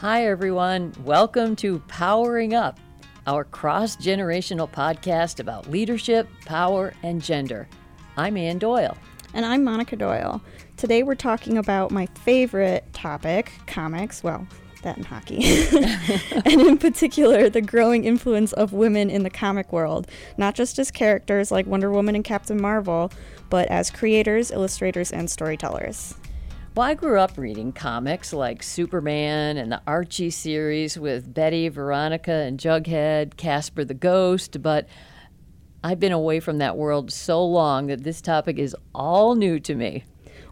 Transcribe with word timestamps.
Hi, 0.00 0.24
everyone. 0.24 0.94
Welcome 1.04 1.56
to 1.56 1.80
Powering 1.80 2.54
Up, 2.54 2.80
our 3.26 3.44
cross 3.44 3.96
generational 3.96 4.66
podcast 4.66 5.40
about 5.40 5.70
leadership, 5.70 6.26
power, 6.46 6.94
and 7.02 7.22
gender. 7.22 7.68
I'm 8.16 8.38
Ann 8.38 8.58
Doyle. 8.58 8.96
And 9.34 9.44
I'm 9.44 9.62
Monica 9.62 9.96
Doyle. 9.96 10.40
Today 10.78 11.02
we're 11.02 11.16
talking 11.16 11.58
about 11.58 11.90
my 11.90 12.06
favorite 12.24 12.90
topic 12.94 13.52
comics. 13.66 14.24
Well, 14.24 14.46
that 14.84 14.96
and 14.96 15.04
hockey. 15.04 15.44
and 16.46 16.62
in 16.62 16.78
particular, 16.78 17.50
the 17.50 17.60
growing 17.60 18.04
influence 18.04 18.54
of 18.54 18.72
women 18.72 19.10
in 19.10 19.22
the 19.22 19.28
comic 19.28 19.70
world, 19.70 20.06
not 20.38 20.54
just 20.54 20.78
as 20.78 20.90
characters 20.90 21.50
like 21.50 21.66
Wonder 21.66 21.90
Woman 21.90 22.14
and 22.14 22.24
Captain 22.24 22.58
Marvel, 22.58 23.12
but 23.50 23.68
as 23.68 23.90
creators, 23.90 24.50
illustrators, 24.50 25.12
and 25.12 25.30
storytellers. 25.30 26.14
Well, 26.76 26.86
I 26.86 26.94
grew 26.94 27.18
up 27.18 27.36
reading 27.36 27.72
comics 27.72 28.32
like 28.32 28.62
Superman 28.62 29.56
and 29.56 29.72
the 29.72 29.82
Archie 29.88 30.30
series 30.30 30.96
with 30.96 31.34
Betty, 31.34 31.68
Veronica, 31.68 32.30
and 32.30 32.60
Jughead, 32.60 33.36
Casper 33.36 33.84
the 33.84 33.92
Ghost, 33.92 34.62
but 34.62 34.86
I've 35.82 35.98
been 35.98 36.12
away 36.12 36.38
from 36.38 36.58
that 36.58 36.76
world 36.76 37.10
so 37.10 37.44
long 37.44 37.88
that 37.88 38.04
this 38.04 38.20
topic 38.20 38.56
is 38.56 38.76
all 38.94 39.34
new 39.34 39.58
to 39.58 39.74
me. 39.74 40.04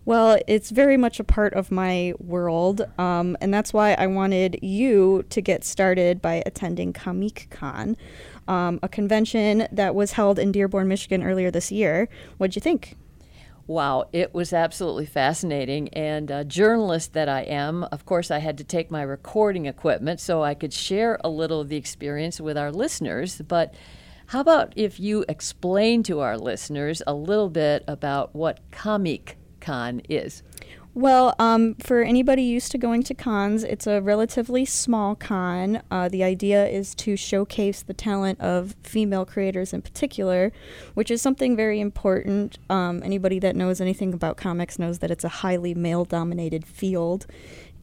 Well, 0.05 0.41
it's 0.49 0.71
very 0.71 0.97
much 0.97 1.21
a 1.21 1.25
part 1.25 1.55
of 1.55 1.71
my 1.71 2.15
world, 2.19 2.83
um, 2.99 3.37
and 3.41 3.55
that's 3.55 3.73
why 3.73 3.93
I 3.95 4.09
wanted 4.09 4.59
you 4.61 5.25
to 5.31 5.41
get 5.41 5.63
started 5.63 6.21
by 6.21 6.43
attending 6.45 6.93
Comic 6.93 7.47
Con, 7.51 7.97
um, 8.49 8.81
a 8.83 8.89
convention 8.89 9.69
that 9.71 9.95
was 9.95 10.13
held 10.13 10.41
in 10.41 10.51
Dearborn, 10.51 10.89
Michigan 10.89 11.23
earlier 11.23 11.53
this 11.53 11.71
year. 11.71 12.09
What'd 12.39 12.57
you 12.57 12.61
think? 12.61 12.97
Wow, 13.69 14.09
it 14.15 14.33
was 14.33 14.55
absolutely 14.55 15.05
fascinating. 15.05 15.91
And 15.91 16.33
journalist 16.49 17.13
that 17.13 17.29
I 17.29 17.43
am, 17.43 17.85
of 17.85 18.07
course, 18.07 18.31
I 18.31 18.39
had 18.39 18.57
to 18.59 18.65
take 18.65 18.91
my 18.91 19.03
recording 19.03 19.67
equipment 19.67 20.21
so 20.21 20.43
I 20.43 20.55
could 20.55 20.73
share 20.73 21.19
a 21.23 21.29
little 21.29 21.61
of 21.61 21.69
the 21.69 21.77
experience 21.77 22.41
with 22.41 22.57
our 22.57 22.73
listeners. 22.73 23.43
But 23.47 23.75
how 24.29 24.41
about 24.41 24.73
if 24.75 24.99
you 24.99 25.27
explain 25.29 26.03
to 26.05 26.21
our 26.21 26.39
listeners 26.39 27.03
a 27.07 27.13
little 27.13 27.51
bit 27.51 27.85
about 27.87 28.35
what 28.35 28.61
Comic 28.71 29.37
Con 29.61 30.01
is? 30.09 30.43
Well, 30.99 31.37
um, 31.39 31.77
for 31.77 32.03
anybody 32.03 32.43
used 32.43 32.73
to 32.73 32.79
going 32.79 33.05
to 33.05 33.15
cons, 33.15 33.63
it's 33.63 33.87
a 33.87 34.01
relatively 34.01 34.65
small 34.65 35.15
con. 35.15 35.81
Uh, 35.93 36.09
the 36.09 36.25
idea 36.25 36.67
is 36.67 36.93
to 36.97 37.17
showcase 37.17 37.83
the 37.83 37.95
talent 37.95 38.41
of 38.41 38.75
female 38.83 39.25
creators 39.25 39.73
in 39.73 39.81
particular, 39.81 40.51
which 40.95 41.13
is 41.13 41.23
something 41.23 41.55
very 41.55 41.79
important. 41.79 42.59
Um, 42.69 43.01
anybody 43.05 43.39
that 43.39 43.55
knows 43.55 43.81
anything 43.81 44.13
about 44.13 44.37
comics 44.37 44.77
knows 44.77 44.99
that 44.99 45.13
it's 45.13 45.23
a 45.23 45.29
highly 45.29 45.73
male 45.73 46.05
dominated 46.05 46.67
field. 46.67 47.27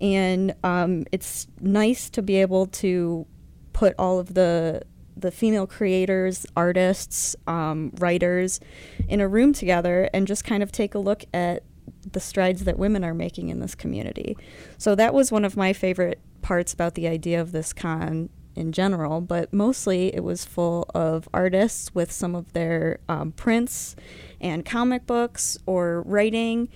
And 0.01 0.53
um, 0.65 1.05
it's 1.13 1.47
nice 1.61 2.09
to 2.09 2.21
be 2.21 2.35
able 2.41 2.65
to 2.83 3.25
put 3.71 3.95
all 3.97 4.19
of 4.19 4.33
the 4.33 4.81
the 5.15 5.31
female 5.31 5.65
creators, 5.65 6.45
artists, 6.57 7.37
um, 7.47 7.93
writers 7.99 8.59
in 9.07 9.21
a 9.21 9.27
room 9.29 9.53
together 9.53 10.09
and 10.13 10.27
just 10.27 10.43
kind 10.43 10.61
of 10.61 10.73
take 10.73 10.93
a 10.93 10.99
look 10.99 11.23
at 11.33 11.63
the 12.11 12.19
strides 12.19 12.63
that 12.63 12.77
women 12.77 13.03
are 13.03 13.13
making 13.13 13.49
in 13.49 13.59
this 13.59 13.75
community. 13.75 14.37
So 14.77 14.95
that 14.95 15.13
was 15.13 15.31
one 15.31 15.45
of 15.45 15.57
my 15.57 15.73
favorite 15.73 16.19
parts 16.41 16.73
about 16.73 16.95
the 16.95 17.07
idea 17.07 17.41
of 17.41 17.51
this 17.51 17.73
con 17.73 18.29
in 18.55 18.71
general, 18.71 19.21
but 19.21 19.51
mostly 19.53 20.15
it 20.15 20.23
was 20.23 20.45
full 20.45 20.89
of 20.95 21.27
artists 21.33 21.93
with 21.93 22.11
some 22.11 22.35
of 22.35 22.53
their 22.53 22.99
um, 23.09 23.31
prints 23.33 23.95
and 24.39 24.65
comic 24.65 25.05
books 25.05 25.57
or 25.65 26.01
writing. 26.03 26.69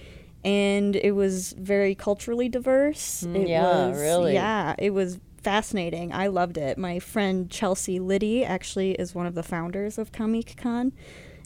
And 0.44 0.96
it 0.96 1.12
was 1.12 1.54
very 1.54 1.96
culturally 1.96 2.50
diverse. 2.50 3.24
Mm, 3.28 3.36
it 3.36 3.48
yeah, 3.50 3.88
was, 3.88 4.00
really. 4.00 4.34
Yeah, 4.34 4.76
it 4.78 4.92
was 4.92 5.20
fascinating. 5.42 6.14
I 6.14 6.28
loved 6.28 6.58
it. 6.58 6.78
My 6.78 7.00
friend 7.00 7.50
Chelsea 7.50 8.00
Liddy 8.00 8.44
actually 8.44 8.92
is 8.92 9.16
one 9.16 9.26
of 9.26 9.36
the 9.36 9.44
founders 9.44 9.98
of 9.98 10.12
Comic 10.12 10.56
Con, 10.58 10.94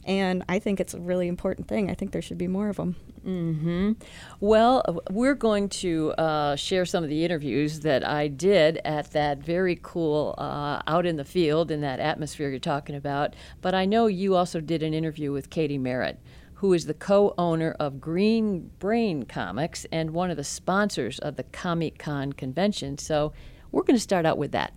and 0.06 0.44
I 0.48 0.58
think 0.58 0.80
it's 0.80 0.94
a 0.94 1.00
really 1.00 1.28
important 1.28 1.68
thing. 1.68 1.90
I 1.90 1.94
think 1.94 2.12
there 2.12 2.22
should 2.22 2.38
be 2.38 2.48
more 2.48 2.68
of 2.68 2.76
them. 2.76 2.96
Mm-hmm. 3.24 3.92
Well, 4.40 4.82
uh, 4.86 4.94
we're 5.10 5.34
going 5.34 5.68
to 5.70 6.12
uh, 6.12 6.56
share 6.56 6.84
some 6.84 7.02
of 7.02 7.10
the 7.10 7.24
interviews 7.24 7.80
that 7.80 8.06
I 8.06 8.28
did 8.28 8.80
at 8.84 9.12
that 9.12 9.38
very 9.38 9.78
cool 9.82 10.34
uh, 10.36 10.82
out 10.86 11.06
in 11.06 11.16
the 11.16 11.24
field 11.24 11.70
in 11.70 11.80
that 11.80 12.00
atmosphere 12.00 12.50
you're 12.50 12.58
talking 12.58 12.96
about. 12.96 13.34
But 13.62 13.74
I 13.74 13.86
know 13.86 14.06
you 14.06 14.36
also 14.36 14.60
did 14.60 14.82
an 14.82 14.92
interview 14.92 15.32
with 15.32 15.48
Katie 15.48 15.78
Merritt, 15.78 16.20
who 16.54 16.72
is 16.74 16.86
the 16.86 16.94
co-owner 16.94 17.74
of 17.80 18.00
Green 18.00 18.70
Brain 18.78 19.24
Comics 19.24 19.86
and 19.90 20.10
one 20.10 20.30
of 20.30 20.36
the 20.36 20.44
sponsors 20.44 21.18
of 21.18 21.36
the 21.36 21.44
Comic 21.44 21.98
Con 21.98 22.32
convention. 22.32 22.98
So 22.98 23.32
we're 23.72 23.82
going 23.82 23.96
to 23.96 24.00
start 24.00 24.26
out 24.26 24.38
with 24.38 24.52
that. 24.52 24.74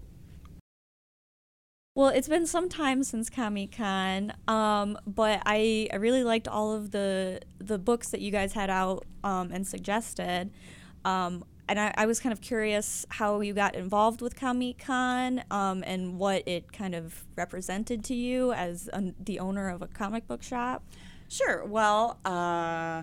Well, 1.97 2.09
it's 2.09 2.27
been 2.27 2.45
some 2.45 2.69
time 2.69 3.03
since 3.03 3.27
Comic 3.27 3.71
Con, 3.75 4.31
um, 4.47 4.99
but 5.07 5.41
I, 5.47 5.89
I 5.91 5.95
really 5.95 6.23
liked 6.23 6.47
all 6.47 6.71
of 6.71 6.91
the 6.91 7.41
the 7.57 7.79
books 7.79 8.09
that 8.09 8.21
you 8.21 8.29
guys 8.29 8.53
had 8.53 8.69
out 8.69 9.07
um, 9.23 9.49
and 9.51 9.65
suggested. 9.65 10.51
Um, 11.05 11.43
and 11.67 11.79
I, 11.79 11.95
I, 11.97 12.05
was 12.05 12.19
kind 12.19 12.33
of 12.33 12.39
curious 12.39 13.03
how 13.09 13.39
you 13.41 13.55
got 13.55 13.75
involved 13.75 14.21
with 14.21 14.35
Comic 14.35 14.77
Con 14.77 15.43
um, 15.49 15.83
and 15.87 16.19
what 16.19 16.47
it 16.47 16.71
kind 16.71 16.93
of 16.93 17.25
represented 17.35 18.03
to 18.03 18.13
you 18.13 18.53
as 18.53 18.91
a, 18.93 19.15
the 19.19 19.39
owner 19.39 19.67
of 19.67 19.81
a 19.81 19.87
comic 19.87 20.27
book 20.27 20.43
shop. 20.43 20.83
Sure. 21.29 21.65
Well, 21.65 22.19
uh, 22.23 23.01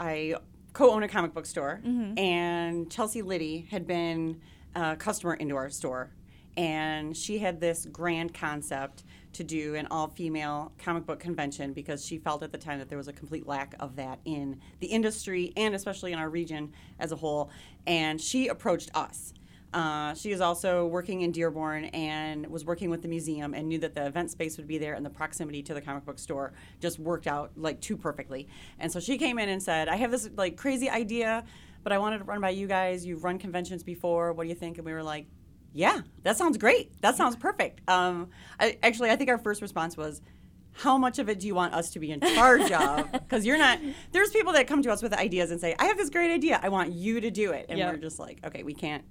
I 0.00 0.36
co 0.72 0.92
own 0.92 1.02
a 1.02 1.08
comic 1.08 1.34
book 1.34 1.44
store, 1.44 1.82
Mm-hmm. 1.84 2.18
and 2.18 2.90
Chelsea 2.90 3.20
Liddy 3.20 3.68
had 3.70 3.86
been 3.86 4.40
a 4.74 4.96
customer 4.96 5.34
into 5.34 5.56
our 5.56 5.68
store 5.68 6.10
and 6.56 7.16
she 7.16 7.38
had 7.38 7.60
this 7.60 7.86
grand 7.86 8.34
concept 8.34 9.04
to 9.32 9.44
do 9.44 9.74
an 9.76 9.86
all-female 9.90 10.72
comic 10.78 11.06
book 11.06 11.20
convention 11.20 11.72
because 11.72 12.04
she 12.04 12.18
felt 12.18 12.42
at 12.42 12.50
the 12.50 12.58
time 12.58 12.78
that 12.78 12.88
there 12.88 12.98
was 12.98 13.08
a 13.08 13.12
complete 13.12 13.46
lack 13.46 13.74
of 13.78 13.96
that 13.96 14.18
in 14.24 14.60
the 14.80 14.88
industry 14.88 15.52
and 15.56 15.74
especially 15.74 16.12
in 16.12 16.18
our 16.18 16.28
region 16.28 16.72
as 16.98 17.12
a 17.12 17.16
whole 17.16 17.50
and 17.86 18.20
she 18.20 18.48
approached 18.48 18.90
us 18.94 19.32
uh, 19.72 20.14
she 20.14 20.32
is 20.32 20.40
also 20.40 20.86
working 20.86 21.20
in 21.20 21.30
Dearborn 21.30 21.84
and 21.86 22.46
was 22.48 22.64
working 22.64 22.90
with 22.90 23.02
the 23.02 23.08
museum 23.08 23.54
and 23.54 23.68
knew 23.68 23.78
that 23.78 23.94
the 23.94 24.04
event 24.04 24.30
space 24.30 24.56
would 24.56 24.66
be 24.66 24.78
there 24.78 24.94
and 24.94 25.06
the 25.06 25.10
proximity 25.10 25.62
to 25.62 25.74
the 25.74 25.80
comic 25.80 26.04
book 26.04 26.18
store 26.18 26.52
just 26.80 26.98
worked 26.98 27.28
out 27.28 27.52
like 27.56 27.80
too 27.80 27.96
perfectly. 27.96 28.48
And 28.80 28.90
so 28.90 28.98
she 28.98 29.16
came 29.16 29.38
in 29.38 29.48
and 29.48 29.62
said, 29.62 29.88
"I 29.88 29.94
have 29.96 30.10
this 30.10 30.28
like 30.36 30.56
crazy 30.56 30.90
idea, 30.90 31.44
but 31.84 31.92
I 31.92 31.98
wanted 31.98 32.18
to 32.18 32.24
run 32.24 32.40
by 32.40 32.50
you 32.50 32.66
guys. 32.66 33.06
You've 33.06 33.22
run 33.22 33.38
conventions 33.38 33.84
before. 33.84 34.32
What 34.32 34.42
do 34.42 34.48
you 34.48 34.56
think?" 34.56 34.78
And 34.78 34.84
we 34.84 34.92
were 34.92 35.04
like, 35.04 35.26
yeah, 35.72 36.00
that 36.22 36.36
sounds 36.36 36.58
great. 36.58 37.00
That 37.02 37.16
sounds 37.16 37.36
perfect. 37.36 37.80
Um, 37.88 38.30
I, 38.58 38.78
actually, 38.82 39.10
I 39.10 39.16
think 39.16 39.30
our 39.30 39.38
first 39.38 39.62
response 39.62 39.96
was, 39.96 40.20
how 40.72 40.96
much 40.96 41.18
of 41.18 41.28
it 41.28 41.40
do 41.40 41.46
you 41.46 41.54
want 41.54 41.74
us 41.74 41.90
to 41.90 41.98
be 41.98 42.10
in 42.10 42.20
charge 42.20 42.70
of? 42.72 43.10
Because 43.12 43.44
you're 43.46 43.58
not. 43.58 43.78
There's 44.12 44.30
people 44.30 44.52
that 44.54 44.66
come 44.66 44.82
to 44.82 44.90
us 44.90 45.02
with 45.02 45.12
ideas 45.12 45.50
and 45.50 45.60
say, 45.60 45.74
I 45.78 45.86
have 45.86 45.96
this 45.96 46.10
great 46.10 46.32
idea. 46.32 46.58
I 46.62 46.68
want 46.68 46.92
you 46.92 47.20
to 47.20 47.30
do 47.30 47.52
it, 47.52 47.66
and 47.68 47.78
Yep. 47.78 47.92
we're 47.92 48.00
just 48.00 48.18
like, 48.18 48.38
okay, 48.44 48.62
we 48.62 48.74
can't. 48.74 49.04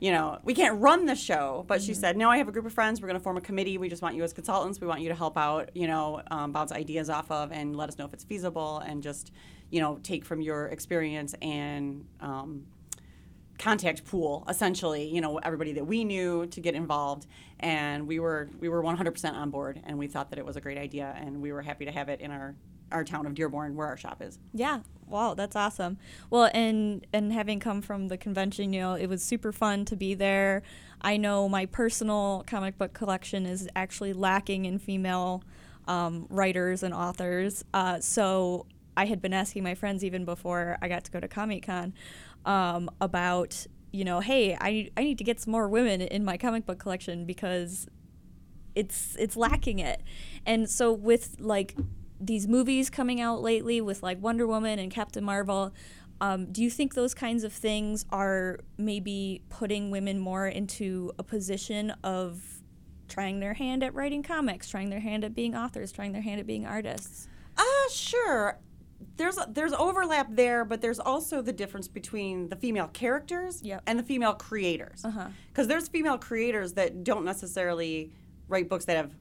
You 0.00 0.10
know, 0.10 0.38
we 0.42 0.52
can't 0.54 0.80
run 0.80 1.06
the 1.06 1.14
show. 1.14 1.64
But 1.68 1.80
she 1.80 1.94
said, 1.94 2.16
no, 2.16 2.28
I 2.28 2.38
have 2.38 2.48
a 2.48 2.52
group 2.52 2.66
of 2.66 2.72
friends. 2.72 3.00
We're 3.00 3.06
going 3.08 3.18
to 3.20 3.22
form 3.22 3.36
a 3.36 3.40
committee. 3.40 3.78
We 3.78 3.88
just 3.88 4.02
want 4.02 4.16
you 4.16 4.22
as 4.24 4.32
consultants. 4.32 4.80
We 4.80 4.86
want 4.88 5.00
you 5.00 5.08
to 5.10 5.14
help 5.14 5.36
out. 5.38 5.70
You 5.74 5.86
know, 5.86 6.22
um, 6.30 6.50
bounce 6.52 6.72
ideas 6.72 7.08
off 7.08 7.30
of 7.30 7.52
and 7.52 7.76
let 7.76 7.88
us 7.88 7.98
know 7.98 8.04
if 8.06 8.12
it's 8.12 8.24
feasible, 8.24 8.78
and 8.78 9.02
just 9.02 9.32
you 9.70 9.80
know, 9.80 9.98
take 10.02 10.24
from 10.24 10.40
your 10.40 10.66
experience 10.66 11.34
and. 11.42 12.04
Um, 12.20 12.64
contact 13.58 14.04
pool 14.04 14.44
essentially 14.48 15.06
you 15.08 15.20
know 15.20 15.38
everybody 15.38 15.72
that 15.72 15.86
we 15.86 16.04
knew 16.04 16.46
to 16.46 16.60
get 16.60 16.74
involved 16.74 17.26
and 17.60 18.06
we 18.06 18.18
were 18.18 18.50
we 18.60 18.68
were 18.68 18.82
100% 18.82 19.32
on 19.34 19.50
board 19.50 19.80
and 19.84 19.98
we 19.98 20.06
thought 20.06 20.30
that 20.30 20.38
it 20.38 20.44
was 20.44 20.56
a 20.56 20.60
great 20.60 20.78
idea 20.78 21.14
and 21.18 21.40
we 21.40 21.52
were 21.52 21.62
happy 21.62 21.84
to 21.84 21.92
have 21.92 22.08
it 22.08 22.20
in 22.20 22.30
our 22.30 22.54
our 22.90 23.04
town 23.04 23.26
of 23.26 23.34
dearborn 23.34 23.74
where 23.74 23.86
our 23.86 23.96
shop 23.96 24.20
is 24.20 24.38
Yeah. 24.52 24.80
Wow, 25.08 25.34
that's 25.34 25.54
awesome. 25.54 25.98
Well, 26.30 26.50
and 26.54 27.06
and 27.12 27.34
having 27.34 27.60
come 27.60 27.82
from 27.82 28.08
the 28.08 28.16
convention, 28.16 28.72
you 28.72 28.80
know, 28.80 28.94
it 28.94 29.08
was 29.08 29.22
super 29.22 29.52
fun 29.52 29.84
to 29.86 29.96
be 29.96 30.14
there. 30.14 30.62
I 31.02 31.18
know 31.18 31.50
my 31.50 31.66
personal 31.66 32.44
comic 32.46 32.78
book 32.78 32.94
collection 32.94 33.44
is 33.44 33.68
actually 33.76 34.14
lacking 34.14 34.64
in 34.64 34.78
female 34.78 35.44
um, 35.86 36.26
writers 36.30 36.82
and 36.82 36.94
authors. 36.94 37.62
Uh, 37.74 38.00
so 38.00 38.64
I 38.96 39.04
had 39.06 39.20
been 39.20 39.34
asking 39.34 39.64
my 39.64 39.74
friends 39.74 40.02
even 40.02 40.24
before 40.24 40.78
I 40.80 40.88
got 40.88 41.04
to 41.04 41.10
go 41.10 41.20
to 41.20 41.28
Comic 41.28 41.66
Con 41.66 41.92
um, 42.44 42.90
about, 43.00 43.66
you 43.92 44.04
know, 44.04 44.20
hey, 44.20 44.56
I 44.60 44.90
I 44.96 45.04
need 45.04 45.18
to 45.18 45.24
get 45.24 45.40
some 45.40 45.52
more 45.52 45.68
women 45.68 46.00
in 46.00 46.24
my 46.24 46.36
comic 46.36 46.66
book 46.66 46.78
collection 46.78 47.24
because 47.24 47.86
it's 48.74 49.16
it's 49.18 49.36
lacking 49.36 49.78
it. 49.78 50.02
And 50.46 50.68
so 50.68 50.92
with 50.92 51.36
like 51.38 51.76
these 52.20 52.46
movies 52.46 52.88
coming 52.90 53.20
out 53.20 53.42
lately 53.42 53.80
with 53.80 54.02
like 54.02 54.20
Wonder 54.22 54.46
Woman 54.46 54.78
and 54.78 54.90
Captain 54.90 55.24
Marvel, 55.24 55.72
um, 56.20 56.52
do 56.52 56.62
you 56.62 56.70
think 56.70 56.94
those 56.94 57.14
kinds 57.14 57.44
of 57.44 57.52
things 57.52 58.04
are 58.10 58.60
maybe 58.78 59.42
putting 59.48 59.90
women 59.90 60.18
more 60.20 60.46
into 60.46 61.12
a 61.18 61.22
position 61.22 61.92
of 62.04 62.62
trying 63.08 63.40
their 63.40 63.54
hand 63.54 63.82
at 63.82 63.92
writing 63.92 64.22
comics, 64.22 64.68
trying 64.68 64.88
their 64.88 65.00
hand 65.00 65.24
at 65.24 65.34
being 65.34 65.54
authors, 65.54 65.92
trying 65.92 66.12
their 66.12 66.22
hand 66.22 66.40
at 66.40 66.46
being 66.46 66.64
artists? 66.64 67.28
uh 67.56 67.90
sure 67.90 68.58
there's 69.16 69.38
there's 69.48 69.72
overlap 69.72 70.28
there, 70.30 70.64
but 70.64 70.80
there's 70.80 70.98
also 71.00 71.42
the 71.42 71.52
difference 71.52 71.88
between 71.88 72.48
the 72.48 72.56
female 72.56 72.88
characters 72.88 73.60
Yep. 73.62 73.82
and 73.86 73.98
the 73.98 74.02
female 74.02 74.34
creators. 74.34 75.04
Uh-huh. 75.04 75.28
Because 75.48 75.68
there's 75.68 75.88
female 75.88 76.18
creators 76.18 76.74
that 76.74 77.04
don't 77.04 77.24
necessarily 77.24 78.12
write 78.48 78.68
books 78.68 78.84
that 78.86 78.96
have, 78.96 79.12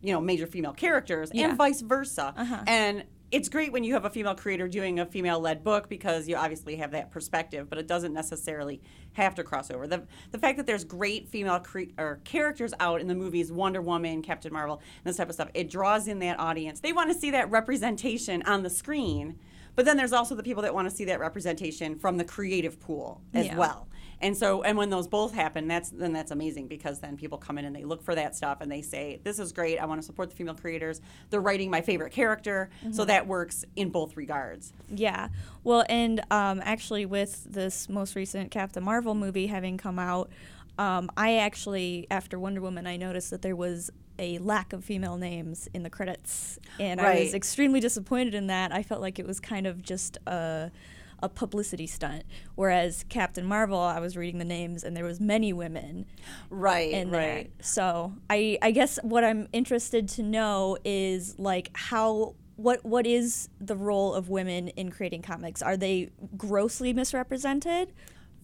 you 0.00 0.12
know, 0.12 0.20
major 0.20 0.46
female 0.46 0.72
characters, 0.72 1.30
Yeah. 1.32 1.48
and 1.48 1.58
vice 1.58 1.80
versa. 1.80 2.32
Uh-huh. 2.36 2.62
And 2.66 3.04
it's 3.30 3.48
great 3.48 3.72
when 3.72 3.84
you 3.84 3.92
have 3.92 4.04
a 4.04 4.10
female 4.10 4.34
creator 4.34 4.66
doing 4.68 5.00
a 5.00 5.06
female-led 5.06 5.62
book 5.62 5.88
because 5.88 6.28
you 6.28 6.36
obviously 6.36 6.76
have 6.76 6.92
that 6.92 7.10
perspective, 7.10 7.68
but 7.68 7.78
it 7.78 7.86
doesn't 7.86 8.14
necessarily 8.14 8.80
have 9.12 9.34
to 9.34 9.44
cross 9.44 9.70
over. 9.70 9.86
The 9.86 10.04
the 10.30 10.38
fact 10.38 10.56
that 10.56 10.66
there's 10.66 10.84
great 10.84 11.28
female 11.28 11.58
cre- 11.60 11.92
or 11.98 12.20
characters 12.24 12.72
out 12.80 13.00
in 13.00 13.06
the 13.06 13.14
movies, 13.14 13.52
Wonder 13.52 13.82
Woman, 13.82 14.22
Captain 14.22 14.52
Marvel, 14.52 14.76
and 14.76 15.04
this 15.04 15.16
type 15.18 15.28
of 15.28 15.34
stuff, 15.34 15.50
it 15.54 15.68
draws 15.70 16.08
in 16.08 16.18
that 16.20 16.40
audience. 16.40 16.80
They 16.80 16.92
want 16.92 17.12
to 17.12 17.18
see 17.18 17.30
that 17.32 17.50
representation 17.50 18.42
on 18.44 18.62
the 18.62 18.70
screen, 18.70 19.38
but 19.76 19.84
then 19.84 19.96
there's 19.96 20.12
also 20.14 20.34
the 20.34 20.42
people 20.42 20.62
that 20.62 20.72
want 20.74 20.88
to 20.88 20.94
see 20.94 21.04
that 21.06 21.20
representation 21.20 21.98
from 21.98 22.16
the 22.16 22.24
creative 22.24 22.80
pool 22.80 23.20
as 23.34 23.46
Yeah. 23.46 23.56
well. 23.58 23.88
And 24.20 24.36
so, 24.36 24.62
and 24.62 24.76
when 24.76 24.90
those 24.90 25.06
both 25.06 25.32
happen, 25.32 25.68
that's 25.68 25.90
then 25.90 26.12
that's 26.12 26.30
amazing 26.30 26.66
because 26.66 26.98
then 26.98 27.16
people 27.16 27.38
come 27.38 27.58
in 27.58 27.64
and 27.64 27.74
they 27.74 27.84
look 27.84 28.02
for 28.02 28.14
that 28.14 28.34
stuff 28.34 28.58
and 28.60 28.70
they 28.70 28.82
say, 28.82 29.20
"This 29.22 29.38
is 29.38 29.52
great. 29.52 29.78
I 29.78 29.86
want 29.86 30.00
to 30.00 30.06
support 30.06 30.30
the 30.30 30.36
female 30.36 30.54
creators. 30.54 31.00
They're 31.30 31.40
writing 31.40 31.70
my 31.70 31.80
favorite 31.80 32.12
character." 32.12 32.70
So 32.90 33.04
that 33.04 33.26
works 33.26 33.64
in 33.76 33.90
both 33.90 34.16
regards. 34.16 34.72
Yeah. 34.88 35.28
Well, 35.62 35.84
and 35.88 36.20
um, 36.30 36.60
actually, 36.64 37.06
with 37.06 37.44
this 37.44 37.88
most 37.88 38.16
recent 38.16 38.50
Captain 38.50 38.82
Marvel 38.82 39.14
movie 39.14 39.46
having 39.46 39.78
come 39.78 39.98
out, 39.98 40.30
um, 40.78 41.10
I 41.16 41.36
actually, 41.36 42.06
after 42.10 42.38
Wonder 42.38 42.60
Woman, 42.60 42.86
I 42.86 42.96
noticed 42.96 43.30
that 43.30 43.42
there 43.42 43.56
was 43.56 43.90
a 44.18 44.38
lack 44.38 44.72
of 44.72 44.84
female 44.84 45.16
names 45.16 45.68
in 45.74 45.82
the 45.82 45.90
credits. 45.90 46.58
And 46.80 47.00
I 47.00 47.20
was 47.20 47.34
extremely 47.34 47.80
disappointed 47.80 48.34
in 48.34 48.48
that. 48.48 48.72
I 48.72 48.82
felt 48.82 49.00
like 49.00 49.18
it 49.18 49.26
was 49.26 49.40
kind 49.40 49.66
of 49.66 49.82
just 49.82 50.18
a. 50.26 50.70
A 51.20 51.28
publicity 51.28 51.86
stunt, 51.86 52.22
whereas 52.54 53.04
Captain 53.08 53.44
Marvel, 53.44 53.78
I 53.78 53.98
was 53.98 54.16
reading 54.16 54.38
the 54.38 54.44
names 54.44 54.84
and 54.84 54.96
there 54.96 55.04
was 55.04 55.18
many 55.20 55.52
women 55.52 56.06
Right. 56.48 56.92
in 56.92 57.10
there. 57.10 57.46
So 57.60 58.12
I 58.30 58.56
I 58.62 58.70
guess 58.70 58.98
what 59.02 59.24
I'm 59.24 59.48
interested 59.52 60.08
to 60.10 60.22
know 60.22 60.78
is 60.84 61.36
like 61.38 61.70
how 61.74 62.34
what 62.56 62.84
what 62.84 63.06
is 63.06 63.48
the 63.60 63.76
role 63.76 64.14
of 64.14 64.28
women 64.28 64.68
in 64.68 64.90
creating 64.90 65.22
comics? 65.22 65.60
Are 65.62 65.76
they 65.76 66.10
grossly 66.36 66.92
misrepresented? 66.92 67.92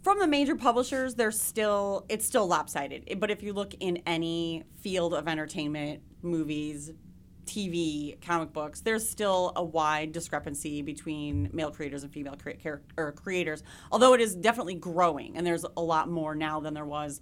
From 0.02 0.18
the 0.18 0.26
major 0.26 0.54
publishers, 0.56 1.14
they're 1.14 1.30
still 1.30 2.04
it's 2.08 2.26
still 2.26 2.46
lopsided. 2.46 3.18
But 3.20 3.30
if 3.30 3.42
you 3.42 3.52
look 3.52 3.74
in 3.80 4.02
any 4.06 4.64
field 4.80 5.14
of 5.14 5.28
entertainment, 5.28 6.02
movies, 6.22 6.90
TV, 7.46 8.20
comic 8.20 8.52
books, 8.52 8.80
there's 8.80 9.08
still 9.08 9.52
a 9.56 9.64
wide 9.64 10.12
discrepancy 10.12 10.82
between 10.82 11.50
male 11.52 11.70
creators 11.70 12.02
and 12.02 12.12
female 12.12 12.36
char- 12.62 12.82
or 12.96 13.12
creators. 13.12 13.62
Although 13.92 14.14
it 14.14 14.20
is 14.20 14.34
definitely 14.34 14.74
growing, 14.74 15.36
and 15.36 15.46
there's 15.46 15.64
a 15.76 15.82
lot 15.82 16.08
more 16.08 16.34
now 16.34 16.60
than 16.60 16.74
there 16.74 16.84
was 16.84 17.20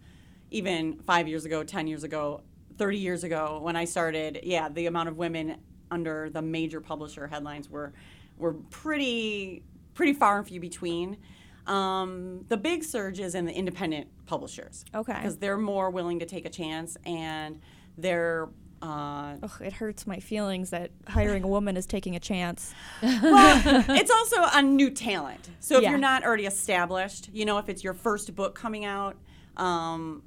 even 0.50 0.98
five 1.00 1.28
years 1.28 1.44
ago, 1.44 1.64
ten 1.64 1.86
years 1.86 2.04
ago, 2.04 2.42
thirty 2.78 2.98
years 2.98 3.24
ago 3.24 3.58
when 3.62 3.76
I 3.76 3.84
started. 3.84 4.40
Yeah, 4.42 4.69
the 4.69 4.86
amount 4.86 5.08
of 5.08 5.16
women 5.16 5.56
under 5.90 6.30
the 6.30 6.42
major 6.42 6.80
publisher 6.80 7.26
headlines 7.26 7.69
were 7.69 7.92
were 8.38 8.54
pretty 8.54 9.62
pretty 9.94 10.12
far 10.12 10.38
and 10.38 10.46
few 10.46 10.60
between. 10.60 11.19
Um, 11.66 12.44
the 12.48 12.56
big 12.56 12.82
surge 12.82 13.20
is 13.20 13.34
in 13.34 13.44
the 13.44 13.52
independent 13.52 14.08
publishers. 14.26 14.84
Okay. 14.94 15.14
Because 15.14 15.38
they're 15.38 15.58
more 15.58 15.90
willing 15.90 16.19
to 16.19 16.26
take 16.26 16.44
a 16.46 16.50
chance 16.50 16.96
and 17.04 17.60
they're. 17.96 18.48
Uh, 18.82 19.37
Ugh, 19.43 19.50
it 19.61 19.73
hurts 19.75 20.06
my 20.06 20.19
feelings 20.19 20.70
that 20.70 20.90
hiring 21.06 21.44
a 21.44 21.49
woman 21.56 21.76
is 21.76 21.87
taking 21.87 22.17
a 22.17 22.20
chance. 22.20 22.75
well, 23.02 23.84
it's 23.90 24.11
also 24.11 24.40
on 24.43 24.75
new 24.76 24.90
talent. 24.90 25.49
So 25.61 25.76
if 25.76 25.82
Yeah. 25.82 25.90
you're 25.90 25.99
not 26.00 26.25
already 26.25 26.46
established, 26.46 27.31
you 27.32 27.44
know, 27.44 27.58
if 27.58 27.69
it's 27.69 27.84
your 27.84 27.94
first 27.94 28.34
book 28.34 28.55
coming 28.56 28.84
out, 28.84 29.17
um, 29.56 30.23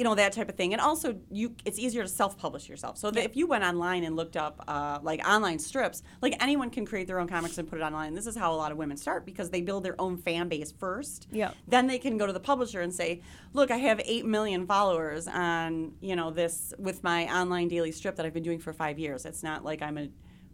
you 0.00 0.04
know 0.04 0.14
that 0.14 0.32
type 0.32 0.48
of 0.48 0.54
thing. 0.54 0.72
And 0.72 0.80
also, 0.80 1.14
you 1.30 1.54
it's 1.66 1.78
easier 1.78 2.00
to 2.00 2.08
self-publish 2.08 2.70
yourself. 2.70 2.96
So 2.96 3.10
that 3.10 3.22
if 3.22 3.36
you 3.36 3.46
went 3.46 3.64
online 3.64 4.02
and 4.04 4.16
looked 4.16 4.34
up 4.34 4.64
uh, 4.66 4.98
like 5.02 5.20
online 5.28 5.58
strips, 5.58 6.02
like 6.22 6.34
anyone 6.40 6.70
can 6.70 6.86
create 6.86 7.06
their 7.06 7.20
own 7.20 7.28
comics 7.28 7.58
and 7.58 7.68
put 7.68 7.78
it 7.78 7.82
online. 7.82 8.14
This 8.14 8.26
is 8.26 8.34
how 8.34 8.50
a 8.50 8.56
lot 8.56 8.72
of 8.72 8.78
women 8.78 8.96
start 8.96 9.26
because 9.26 9.50
they 9.50 9.60
build 9.60 9.82
their 9.84 10.00
own 10.00 10.16
fan 10.16 10.48
base 10.48 10.72
first. 10.72 11.28
Yep. 11.32 11.54
Then 11.68 11.86
they 11.86 11.98
can 11.98 12.16
go 12.16 12.26
to 12.26 12.32
the 12.32 12.40
publisher 12.40 12.80
and 12.80 12.94
say, 12.94 13.20
"Look, 13.52 13.70
I 13.70 13.76
have 13.76 14.00
eight 14.06 14.24
million 14.24 14.66
followers 14.66 15.28
on 15.28 15.92
you 16.00 16.16
know 16.16 16.30
this 16.30 16.72
with 16.78 17.04
my 17.04 17.26
online 17.26 17.68
daily 17.68 17.92
strip 17.92 18.16
that 18.16 18.24
I've 18.24 18.32
been 18.32 18.42
doing 18.42 18.58
for 18.58 18.72
five 18.72 18.98
years. 18.98 19.26
It's 19.26 19.42
not 19.42 19.66
like 19.66 19.82
I'm 19.82 19.98
a 19.98 20.08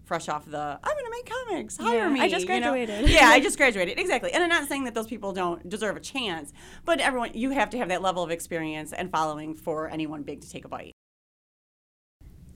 fresh 0.06 0.28
off 0.28 0.46
the 0.46 0.56
I'm 0.82 0.94
going 0.94 1.04
to 1.04 1.10
make 1.10 1.26
comics. 1.26 1.76
Hire 1.76 1.98
Yeah, 1.98 2.08
me. 2.08 2.20
I 2.20 2.28
just 2.28 2.48
you 2.48 2.60
know? 2.60 2.70
graduated. 2.72 3.10
yeah, 3.10 3.28
I 3.28 3.40
just 3.40 3.56
graduated. 3.58 3.98
Exactly. 3.98 4.32
And 4.32 4.42
I'm 4.42 4.48
not 4.48 4.68
saying 4.68 4.84
that 4.84 4.94
those 4.94 5.06
people 5.06 5.32
don't 5.32 5.68
deserve 5.68 5.96
a 5.96 6.00
chance, 6.00 6.52
but 6.84 7.00
everyone 7.00 7.30
you 7.34 7.50
have 7.50 7.70
to 7.70 7.78
have 7.78 7.88
that 7.88 8.02
level 8.02 8.22
of 8.22 8.30
experience 8.30 8.92
and 8.92 9.10
following 9.10 9.54
for 9.54 9.88
anyone 9.90 10.22
big 10.22 10.40
to 10.40 10.50
take 10.50 10.64
a 10.64 10.68
bite. 10.68 10.92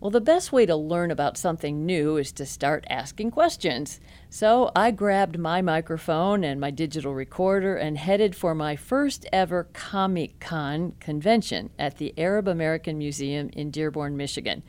Well, 0.01 0.11
the 0.11 0.21
best 0.23 0.51
way 0.51 0.65
to 0.65 0.77
learn 0.77 1.11
about 1.11 1.37
something 1.37 1.85
new 1.85 2.17
is 2.17 2.33
to 2.33 2.47
start 2.47 2.87
asking 2.89 3.33
questions. 3.33 4.01
So 4.31 4.73
I 4.75 4.93
grabbed 4.93 5.39
my 5.39 5.61
microphone 5.61 6.43
and 6.43 6.59
my 6.59 6.71
digital 6.71 7.15
recorder 7.15 7.77
and 7.77 7.99
headed 7.99 8.35
for 8.35 8.55
my 8.55 8.77
first 8.77 9.27
ever 9.31 9.65
Comic 9.75 10.41
Con 10.41 10.95
convention 11.01 11.69
at 11.79 11.99
the 11.99 12.15
Arab 12.17 12.49
American 12.49 12.97
Museum 12.97 13.51
in 13.53 13.71
Dearborn, 13.71 14.17
Michigan. 14.17 14.63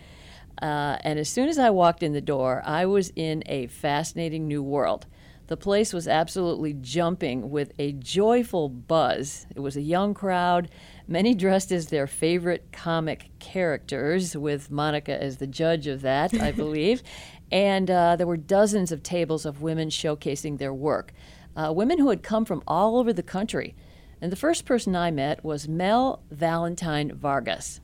Uh, 0.62 0.98
and 1.01 1.19
as 1.19 1.30
soon 1.30 1.50
as 1.50 1.59
I 1.59 1.69
walked 1.69 2.03
in 2.03 2.13
the 2.13 2.21
door, 2.21 2.62
I 2.65 2.86
was 2.86 3.12
in 3.15 3.44
a 3.45 3.68
fascinating 3.68 4.48
new 4.48 4.63
world. 4.63 5.06
The 5.51 5.57
place 5.57 5.92
was 5.92 6.07
absolutely 6.07 6.74
jumping 6.80 7.50
with 7.50 7.74
a 7.77 7.92
joyful 7.92 8.69
buzz. 8.69 9.48
It 9.53 9.59
was 9.59 9.75
a 9.75 9.81
young 9.81 10.13
crowd, 10.13 10.69
many 11.09 11.36
dressed 11.36 11.74
as 11.74 11.88
their 11.88 12.07
favorite 12.07 12.71
comic 12.71 13.31
characters, 13.39 14.38
with 14.38 14.71
Monica 14.71 15.21
as 15.21 15.38
the 15.38 15.48
judge 15.48 15.88
of 15.88 16.03
that, 16.03 16.33
I 16.39 16.51
believe. 16.53 17.03
And 17.51 17.92
uh, 17.92 18.15
there 18.15 18.27
were 18.27 18.38
dozens 18.38 18.94
of 18.94 19.03
tables 19.03 19.45
of 19.45 19.62
women 19.62 19.89
showcasing 19.89 20.57
their 20.57 20.74
work, 20.74 21.12
uh, 21.57 21.74
women 21.75 22.00
who 22.00 22.12
had 22.12 22.24
come 22.24 22.45
from 22.45 22.63
all 22.65 22.98
over 22.98 23.12
the 23.12 23.21
country. 23.21 23.75
And 24.21 24.31
the 24.31 24.38
first 24.38 24.63
person 24.63 24.95
I 24.95 25.12
met 25.12 25.44
was 25.44 25.68
Mel 25.68 26.24
Valentine 26.31 27.12
Vargas. 27.13 27.81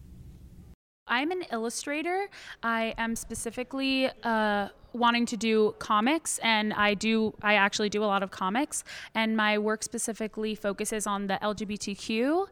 I'm 1.08 1.32
an 1.32 1.44
illustrator. 1.52 2.30
I 2.64 2.94
am 2.98 3.16
specifically 3.16 4.10
uh, 4.24 4.70
wanting 4.94 5.26
to 5.28 5.38
do 5.38 5.76
comics, 5.80 6.40
and 6.40 6.74
I 6.74 6.94
do. 6.94 7.34
I 7.42 7.56
actually 7.56 7.90
do 7.90 8.04
a 8.04 8.06
lot 8.06 8.24
of 8.24 8.32
comics, 8.32 8.84
and 9.16 9.38
my 9.38 9.58
work 9.58 9.84
specifically 9.84 10.56
focuses 10.56 11.08
on 11.08 11.28
the 11.28 11.40
LGBTQ, 11.42 12.48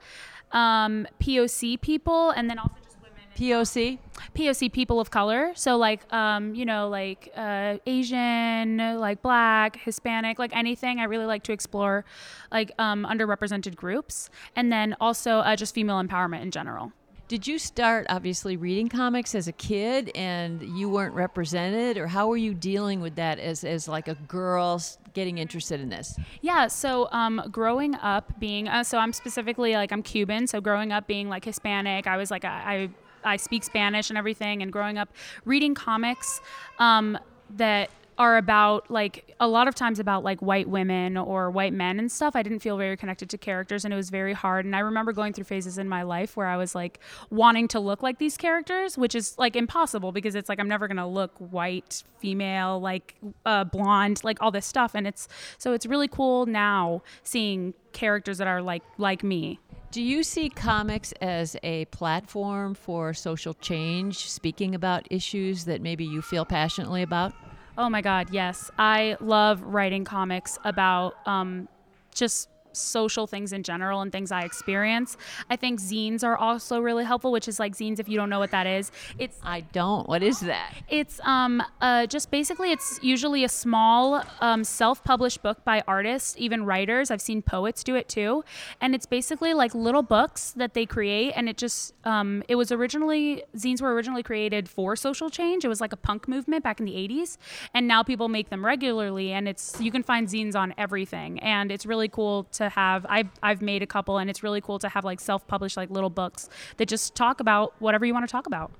um, 0.52 1.08
POC 1.20 1.80
people, 1.82 2.30
and 2.32 2.50
then 2.50 2.60
also 2.60 2.76
just 2.84 2.98
women. 3.02 3.22
POC? 3.36 4.00
POC 4.34 4.72
people 4.72 5.00
of 5.00 5.12
color. 5.12 5.52
So 5.56 5.78
like, 5.78 6.12
um, 6.14 6.56
you 6.56 6.66
know, 6.66 6.88
like 6.88 7.32
uh, 7.36 7.78
Asian, 7.86 8.78
like 9.00 9.22
Black, 9.22 9.78
Hispanic, 9.78 10.40
like 10.40 10.56
anything. 10.56 11.00
I 11.00 11.04
really 11.06 11.26
like 11.26 11.44
to 11.44 11.52
explore, 11.52 12.06
like 12.52 12.72
um, 12.80 13.06
underrepresented 13.10 13.76
groups, 13.76 14.30
and 14.56 14.72
then 14.72 14.96
also 15.02 15.40
uh, 15.40 15.56
just 15.56 15.74
female 15.76 16.02
empowerment 16.02 16.42
in 16.42 16.52
general. 16.52 16.94
Did 17.28 17.48
you 17.48 17.58
start 17.58 18.06
obviously 18.08 18.56
reading 18.56 18.88
comics 18.88 19.34
as 19.34 19.48
a 19.48 19.52
kid 19.52 20.12
and 20.14 20.62
you 20.78 20.90
weren't 20.90 21.16
represented? 21.16 21.98
Or 21.98 22.06
how 22.06 22.28
were 22.28 22.38
you 22.38 22.54
dealing 22.54 23.02
with 23.02 23.16
that 23.16 23.40
as, 23.40 23.64
as 23.64 23.88
like 23.88 24.08
a 24.08 24.14
girl 24.14 24.80
getting 25.14 25.40
interested 25.40 25.82
in 25.82 25.90
this? 25.90 26.20
Yeah, 26.42 26.68
so 26.68 27.10
um, 27.12 27.42
growing 27.52 27.96
up 27.96 28.40
being, 28.40 28.68
uh, 28.68 28.84
so 28.84 29.00
I'm 29.00 29.12
specifically 29.12 29.74
like, 29.74 29.92
I'm 29.92 30.04
Cuban, 30.04 30.46
so 30.46 30.62
growing 30.62 30.92
up 30.92 31.08
being 31.08 31.28
like 31.28 31.46
Hispanic, 31.46 32.06
I 32.06 32.16
was 32.16 32.30
like, 32.30 32.46
I, 32.46 32.90
I, 33.24 33.34
I 33.34 33.38
speak 33.38 33.64
Spanish 33.64 34.12
and 34.12 34.20
everything, 34.20 34.62
and 34.62 34.72
growing 34.72 35.00
up 35.00 35.10
reading 35.46 35.74
comics 35.74 36.42
um, 36.78 37.18
that 37.56 37.90
are 38.18 38.38
about 38.38 38.90
like 38.90 39.36
a 39.40 39.48
lot 39.48 39.68
of 39.68 39.76
times 39.76 40.00
about 40.00 40.24
like 40.24 40.42
white 40.42 40.70
women 40.70 41.18
or 41.18 41.52
white 41.52 41.74
men 41.74 42.00
and 42.00 42.12
stuff. 42.12 42.36
I 42.36 42.44
didn't 42.44 42.60
feel 42.60 42.78
very 42.78 42.96
connected 42.96 43.30
to 43.32 43.38
characters 43.38 43.84
and 43.84 43.94
it 43.94 43.98
was 43.98 44.10
very 44.10 44.34
hard. 44.34 44.66
And 44.66 44.76
I 44.76 44.80
remember 44.80 45.12
going 45.12 45.34
through 45.34 45.44
phases 45.44 45.78
in 45.78 45.90
my 45.90 46.04
life 46.04 46.38
where 46.38 46.48
I 46.48 46.56
was 46.56 46.74
like 46.74 47.00
wanting 47.30 47.68
to 47.70 47.80
look 47.80 48.02
like 48.02 48.18
these 48.18 48.38
characters, 48.38 48.98
which 48.98 49.16
is 49.16 49.38
like 49.38 49.56
impossible 49.56 50.12
because 50.12 50.36
it's 50.36 50.48
like 50.48 50.60
I'm 50.60 50.70
never 50.70 50.88
gonna 50.88 51.08
look 51.08 51.34
white, 51.38 52.04
female, 52.20 52.80
like 52.80 53.16
uh, 53.46 53.66
blonde, 53.66 54.24
like 54.24 54.42
all 54.42 54.52
this 54.52 54.66
stuff. 54.66 54.96
And 54.96 55.06
it's 55.06 55.28
so 55.58 55.74
it's 55.74 55.86
really 55.86 56.08
cool 56.08 56.46
now 56.46 57.02
seeing 57.24 57.74
characters 57.92 58.38
that 58.38 58.48
are 58.48 58.62
like 58.62 58.84
like 58.98 59.24
me. 59.24 59.60
Do 59.92 60.02
you 60.02 60.24
see 60.24 60.50
comics 60.50 61.14
as 61.22 61.56
a 61.64 61.86
platform 61.86 62.74
for 62.74 63.14
social 63.14 63.54
change, 63.54 64.30
speaking 64.30 64.76
about 64.76 65.08
issues 65.10 65.66
that 65.66 65.82
maybe 65.82 66.04
you 66.04 66.22
feel 66.22 66.44
passionately 66.44 67.02
about? 67.02 67.34
Oh 67.78 67.90
my 67.90 68.02
God, 68.02 68.30
yes. 68.32 68.72
I 68.78 69.18
love 69.20 69.62
writing 69.62 70.06
comics 70.06 70.58
about 70.64 71.16
um, 71.28 71.68
just 72.14 72.50
social 72.78 73.28
things 73.28 73.54
in 73.54 73.64
general 73.64 74.02
and 74.02 74.12
things 74.12 74.32
I 74.32 74.42
experience. 74.42 75.18
I 75.50 75.56
think 75.56 75.80
zines 75.80 76.24
are 76.24 76.38
also 76.38 76.80
really 76.80 77.04
helpful, 77.04 77.32
which 77.32 77.48
is 77.48 77.60
like 77.60 77.76
zines 77.76 78.00
if 78.00 78.08
you 78.10 78.18
don't 78.18 78.30
know 78.30 78.40
what 78.40 78.52
that 78.52 78.68
is. 78.68 78.92
It's 79.18 79.40
I 79.44 79.62
don't. 79.62 80.08
What 80.08 80.24
is 80.24 80.40
that? 80.42 80.74
it's 80.90 81.20
um 81.24 81.64
uh 81.82 82.06
just 82.06 82.30
basically 82.32 82.72
it's 82.72 83.00
usually 83.02 83.44
a 83.44 83.50
small 83.50 84.24
um, 84.42 84.64
self-published 84.64 85.42
book 85.42 85.64
by 85.64 85.84
artists, 85.88 86.36
even 86.38 86.66
writers. 86.66 87.12
I've 87.12 87.22
seen 87.22 87.42
poets 87.42 87.84
do 87.84 87.96
it 87.96 88.08
too, 88.10 88.44
and 88.82 88.94
it's 88.96 89.06
basically 89.06 89.54
like 89.54 89.74
little 89.74 90.04
books 90.04 90.52
that 90.52 90.74
they 90.74 90.86
create, 90.86 91.34
and 91.36 91.50
it 91.50 91.58
just 91.58 91.94
um 92.06 92.44
it 92.48 92.56
was 92.56 92.72
originally 92.72 93.44
zines 93.56 93.82
were 93.82 93.94
originally 93.94 94.24
created 94.24 94.68
for 94.70 94.96
social 94.96 95.30
change. 95.30 95.66
It 95.66 95.70
was 95.70 95.82
like 95.82 95.94
a 95.94 95.98
punk 95.98 96.28
movement 96.28 96.64
back 96.64 96.80
in 96.80 96.86
the 96.86 96.94
80s, 96.94 97.38
and 97.74 97.88
now 97.88 98.04
people 98.04 98.30
make 98.30 98.50
them 98.50 98.66
regularly, 98.66 99.32
and 99.32 99.48
it's 99.48 99.80
you 99.80 99.92
can 99.92 100.04
find 100.04 100.28
zines 100.28 100.56
on 100.56 100.74
everything, 100.78 101.40
and 101.40 101.72
it's 101.72 101.86
really 101.86 102.08
cool 102.08 102.44
to 102.54 102.65
have. 102.70 103.06
I've 103.10 103.30
I've 103.42 103.62
made 103.62 103.82
a 103.84 103.88
couple, 103.88 104.18
and 104.18 104.30
it's 104.30 104.44
really 104.44 104.62
cool 104.62 104.80
to 104.80 104.90
have 104.90 105.04
like 105.04 105.20
self-published 105.20 105.78
like 105.78 105.90
little 105.90 106.10
books 106.10 106.50
that 106.78 106.88
just 106.88 107.16
talk 107.16 107.40
about 107.40 107.74
whatever 107.80 108.06
you 108.06 108.14
want 108.14 108.28
to 108.28 108.32
talk 108.32 108.48
about. 108.48 108.72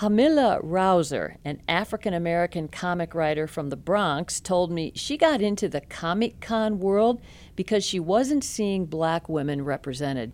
Jamila 0.00 0.60
Rowser, 0.62 1.36
an 1.44 1.62
African 1.68 2.14
American 2.14 2.68
comic 2.68 3.14
writer 3.14 3.46
from 3.46 3.70
the 3.70 3.76
Bronx, 3.76 4.40
told 4.40 4.70
me 4.70 4.92
she 4.94 5.16
got 5.16 5.40
into 5.40 5.68
the 5.68 5.80
Comic 5.80 6.40
Con 6.40 6.78
world 6.78 7.20
because 7.56 7.84
she 7.84 7.98
wasn't 7.98 8.44
seeing 8.44 8.86
black 8.86 9.28
women 9.28 9.64
represented. 9.64 10.32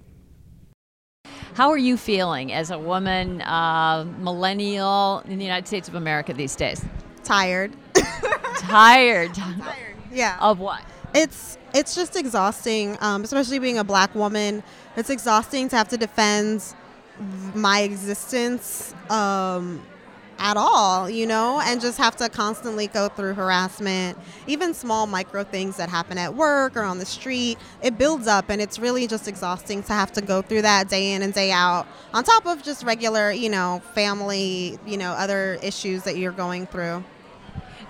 How 1.54 1.70
are 1.70 1.78
you 1.78 1.96
feeling 1.96 2.52
as 2.52 2.70
a 2.70 2.78
woman, 2.78 3.40
uh, 3.40 4.04
millennial 4.18 5.22
in 5.26 5.38
the 5.38 5.44
United 5.44 5.66
States 5.66 5.88
of 5.88 5.94
America 5.94 6.34
these 6.34 6.54
days? 6.54 6.84
tired. 7.26 7.72
Tired. 8.56 9.96
Yeah. 10.12 10.38
Of 10.40 10.60
what? 10.60 10.82
It's 11.14 11.58
it's 11.76 11.94
just 11.94 12.16
exhausting, 12.16 12.96
um, 13.02 13.22
especially 13.22 13.58
being 13.58 13.76
a 13.76 13.84
black 13.84 14.14
woman. 14.14 14.62
It's 14.96 15.10
exhausting 15.10 15.68
to 15.68 15.76
have 15.76 15.88
to 15.88 15.98
defend 15.98 16.64
my 17.54 17.80
existence 17.80 18.94
um, 19.10 19.82
at 20.38 20.56
all, 20.56 21.10
you 21.10 21.26
know, 21.26 21.60
and 21.62 21.78
just 21.78 21.98
have 21.98 22.16
to 22.16 22.30
constantly 22.30 22.86
go 22.86 23.08
through 23.08 23.34
harassment, 23.34 24.16
even 24.46 24.72
small 24.72 25.06
micro 25.06 25.44
things 25.44 25.76
that 25.76 25.90
happen 25.90 26.16
at 26.16 26.34
work 26.34 26.76
or 26.76 26.82
on 26.82 26.98
the 26.98 27.04
street. 27.04 27.58
It 27.82 27.98
builds 27.98 28.26
up, 28.26 28.48
and 28.48 28.62
it's 28.62 28.78
really 28.78 29.06
just 29.06 29.28
exhausting 29.28 29.82
to 29.82 29.92
have 29.92 30.12
to 30.12 30.22
go 30.22 30.40
through 30.40 30.62
that 30.62 30.88
day 30.88 31.12
in 31.12 31.20
and 31.20 31.34
day 31.34 31.52
out, 31.52 31.86
on 32.14 32.24
top 32.24 32.46
of 32.46 32.62
just 32.62 32.84
regular, 32.84 33.30
you 33.32 33.50
know, 33.50 33.82
family, 33.94 34.78
you 34.86 34.96
know, 34.96 35.12
other 35.12 35.58
issues 35.62 36.04
that 36.04 36.16
you're 36.16 36.32
going 36.32 36.66
through. 36.66 37.04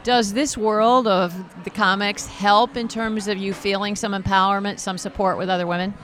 Does 0.07 0.33
this 0.33 0.57
world 0.57 1.09
of 1.09 1.35
the 1.65 1.71
comics 1.71 2.29
help 2.29 2.77
in 2.77 2.87
terms 2.87 3.27
of 3.27 3.39
you 3.39 3.53
feeling 3.53 3.97
some 3.97 4.13
empowerment, 4.13 4.79
some 4.79 4.99
support 4.99 5.37
with 5.37 5.49
other 5.49 5.67
women? 5.67 5.95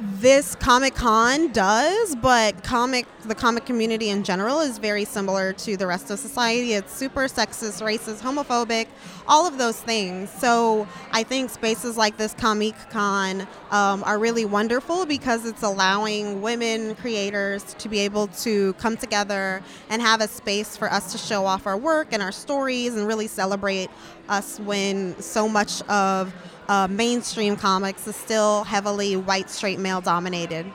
This 0.00 0.54
Comic 0.56 0.94
Con 0.94 1.52
does, 1.52 2.16
but 2.16 2.64
comic 2.64 3.06
the 3.24 3.34
comic 3.34 3.64
community 3.64 4.10
in 4.10 4.22
general 4.22 4.60
is 4.60 4.78
very 4.78 5.04
similar 5.04 5.52
to 5.52 5.76
the 5.76 5.86
rest 5.86 6.10
of 6.10 6.18
society. 6.18 6.74
It's 6.74 6.92
super 6.92 7.22
sexist, 7.22 7.82
racist, 7.82 8.20
homophobic, 8.20 8.86
all 9.26 9.46
of 9.46 9.56
those 9.56 9.80
things. 9.80 10.30
So 10.30 10.86
I 11.10 11.22
think 11.22 11.50
spaces 11.50 11.96
like 11.96 12.16
this 12.16 12.34
Comic 12.34 12.74
Con 12.90 13.46
um, 13.70 14.04
are 14.04 14.18
really 14.18 14.44
wonderful 14.44 15.06
because 15.06 15.46
it's 15.46 15.62
allowing 15.62 16.42
women 16.42 16.96
creators 16.96 17.62
to 17.74 17.88
be 17.88 18.00
able 18.00 18.26
to 18.28 18.74
come 18.74 18.96
together 18.96 19.62
and 19.88 20.02
have 20.02 20.20
a 20.20 20.28
space 20.28 20.76
for 20.76 20.92
us 20.92 21.12
to 21.12 21.18
show 21.18 21.46
off 21.46 21.66
our 21.66 21.76
work 21.76 22.08
and 22.12 22.22
our 22.22 22.32
stories 22.32 22.94
and 22.94 23.06
really 23.06 23.26
celebrate 23.26 23.88
us 24.28 24.58
when 24.60 25.18
so 25.20 25.48
much 25.48 25.82
of 25.82 26.32
uh, 26.68 26.88
mainstream 26.88 27.56
comics 27.56 28.06
is 28.06 28.16
still 28.16 28.64
heavily 28.64 29.16
white, 29.16 29.50
straight, 29.50 29.78
male 29.78 30.00
dominated. 30.00 30.66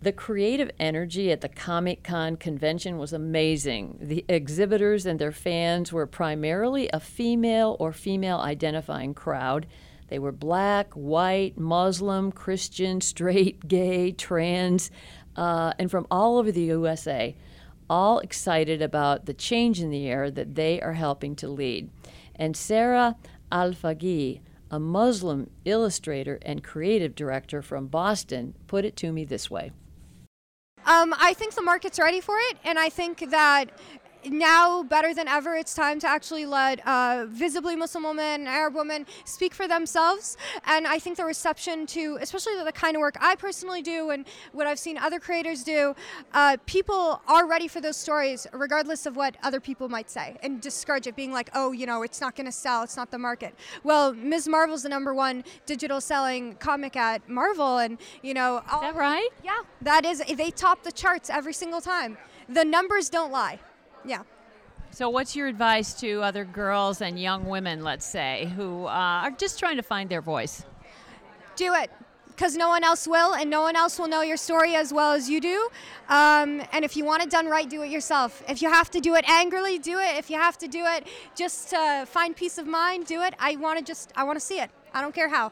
The 0.00 0.12
creative 0.12 0.70
energy 0.78 1.32
at 1.32 1.40
the 1.40 1.48
Comic 1.48 2.04
Con 2.04 2.36
convention 2.36 2.98
was 2.98 3.12
amazing. 3.12 3.98
The 4.00 4.24
exhibitors 4.28 5.06
and 5.06 5.18
their 5.18 5.32
fans 5.32 5.92
were 5.92 6.06
primarily 6.06 6.88
a 6.92 7.00
female 7.00 7.76
or 7.80 7.92
female 7.92 8.38
identifying 8.38 9.12
crowd. 9.12 9.66
They 10.06 10.20
were 10.20 10.30
black, 10.30 10.92
white, 10.94 11.58
Muslim, 11.58 12.30
Christian, 12.30 13.00
straight, 13.00 13.66
gay, 13.68 14.12
trans, 14.12 14.92
uh, 15.34 15.72
and 15.80 15.90
from 15.90 16.06
all 16.12 16.38
over 16.38 16.52
the 16.52 16.62
USA, 16.62 17.34
all 17.90 18.20
excited 18.20 18.80
about 18.80 19.26
the 19.26 19.34
change 19.34 19.80
in 19.80 19.90
the 19.90 20.06
air 20.06 20.30
that 20.30 20.54
they 20.54 20.80
are 20.80 20.92
helping 20.92 21.34
to 21.36 21.48
lead. 21.48 21.90
And 22.36 22.56
Sarah 22.56 23.16
Alfageeh, 23.50 24.40
a 24.70 24.78
Muslim 24.78 25.50
illustrator 25.64 26.38
and 26.42 26.62
creative 26.62 27.14
director 27.14 27.62
from 27.62 27.86
Boston, 27.86 28.54
put 28.66 28.84
it 28.84 28.96
to 28.96 29.12
me 29.12 29.24
this 29.24 29.50
way. 29.50 29.72
Um, 30.86 31.14
I 31.18 31.34
think 31.34 31.54
the 31.54 31.62
market's 31.62 31.98
ready 31.98 32.20
for 32.20 32.36
it, 32.38 32.56
and 32.64 32.78
I 32.78 32.88
think 32.88 33.30
that 33.30 33.66
now 34.26 34.82
better 34.82 35.14
than 35.14 35.28
ever 35.28 35.54
it's 35.54 35.74
time 35.74 35.98
to 36.00 36.08
actually 36.08 36.46
let 36.46 36.84
uh, 36.86 37.26
visibly 37.28 37.76
muslim 37.76 38.04
women 38.04 38.46
arab 38.46 38.74
women 38.74 39.06
speak 39.24 39.54
for 39.54 39.68
themselves. 39.68 40.36
And 40.64 40.86
i 40.86 40.98
think 40.98 41.16
the 41.16 41.24
reception 41.24 41.86
to 41.86 42.18
especially 42.20 42.56
the, 42.56 42.64
the 42.64 42.72
kind 42.72 42.96
of 42.96 43.00
work 43.00 43.16
i 43.20 43.34
personally 43.34 43.82
do 43.82 44.10
and 44.10 44.26
what 44.52 44.66
i've 44.66 44.78
seen 44.78 44.98
other 44.98 45.20
creators 45.20 45.62
do 45.62 45.94
uh, 46.34 46.56
people 46.66 47.20
are 47.26 47.46
ready 47.46 47.68
for 47.68 47.80
those 47.80 47.96
stories 47.96 48.46
regardless 48.52 49.06
of 49.06 49.16
what 49.16 49.36
other 49.42 49.60
people 49.60 49.88
might 49.88 50.10
say 50.10 50.36
and 50.42 50.60
discourage 50.60 51.06
it 51.06 51.16
being 51.16 51.32
like 51.32 51.50
oh 51.54 51.72
you 51.72 51.86
know 51.86 52.02
it's 52.02 52.20
not 52.20 52.34
going 52.36 52.46
to 52.46 52.52
sell 52.52 52.82
it's 52.82 52.96
not 52.96 53.10
the 53.10 53.18
market. 53.18 53.54
Well 53.84 54.14
ms. 54.14 54.48
Marvel's 54.48 54.82
the 54.82 54.88
number 54.88 55.14
one 55.14 55.44
digital 55.66 56.00
selling 56.00 56.54
comic 56.54 56.96
at 56.96 57.28
marvel 57.28 57.78
and 57.78 57.98
you 58.22 58.34
know 58.34 58.58
Is 58.58 58.80
that 58.80 58.96
right? 58.96 59.28
yeah 59.44 59.60
that 59.82 60.04
is 60.04 60.22
they 60.36 60.50
top 60.50 60.82
the 60.82 60.92
charts 60.92 61.30
every 61.30 61.52
single 61.52 61.80
time. 61.80 62.18
The 62.48 62.64
numbers 62.64 63.10
don't 63.10 63.30
lie 63.30 63.58
yeah. 64.04 64.22
So, 64.90 65.10
what's 65.10 65.36
your 65.36 65.46
advice 65.46 65.92
to 66.00 66.22
other 66.22 66.44
girls 66.44 67.02
and 67.02 67.20
young 67.20 67.46
women, 67.46 67.84
let's 67.84 68.06
say, 68.06 68.52
who 68.56 68.86
uh, 68.86 68.88
are 68.88 69.30
just 69.30 69.58
trying 69.58 69.76
to 69.76 69.82
find 69.82 70.08
their 70.10 70.22
voice? 70.22 70.64
Do 71.56 71.74
it. 71.74 71.90
Because 72.26 72.56
no 72.56 72.68
one 72.68 72.84
else 72.84 73.06
will, 73.08 73.34
and 73.34 73.50
no 73.50 73.62
one 73.62 73.74
else 73.74 73.98
will 73.98 74.06
know 74.06 74.22
your 74.22 74.36
story 74.36 74.76
as 74.76 74.92
well 74.92 75.12
as 75.12 75.28
you 75.28 75.40
do. 75.40 75.68
Um, 76.08 76.62
and 76.72 76.84
if 76.84 76.96
you 76.96 77.04
want 77.04 77.22
it 77.24 77.30
done 77.30 77.46
right, 77.46 77.68
do 77.68 77.82
it 77.82 77.90
yourself. 77.90 78.44
If 78.48 78.62
you 78.62 78.70
have 78.70 78.90
to 78.92 79.00
do 79.00 79.16
it 79.16 79.28
angrily, 79.28 79.78
do 79.80 79.98
it. 79.98 80.16
If 80.16 80.30
you 80.30 80.36
have 80.36 80.56
to 80.58 80.68
do 80.68 80.84
it 80.84 81.08
just 81.34 81.70
to 81.70 82.06
find 82.06 82.36
peace 82.36 82.56
of 82.56 82.66
mind, 82.68 83.06
do 83.06 83.22
it. 83.22 83.34
I 83.40 83.56
want 83.56 83.80
to 83.80 83.84
just, 83.84 84.12
I 84.14 84.22
want 84.22 84.38
to 84.38 84.44
see 84.44 84.60
it. 84.60 84.70
I 84.94 85.00
don't 85.00 85.12
care 85.12 85.28
how. 85.28 85.50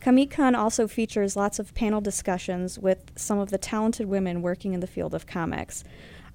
Comic-Con 0.00 0.54
also 0.54 0.88
features 0.88 1.36
lots 1.36 1.58
of 1.58 1.74
panel 1.74 2.00
discussions 2.00 2.78
with 2.78 3.12
some 3.16 3.38
of 3.38 3.50
the 3.50 3.58
talented 3.58 4.06
women 4.06 4.40
working 4.40 4.72
in 4.72 4.80
the 4.80 4.86
field 4.86 5.14
of 5.14 5.26
comics. 5.26 5.84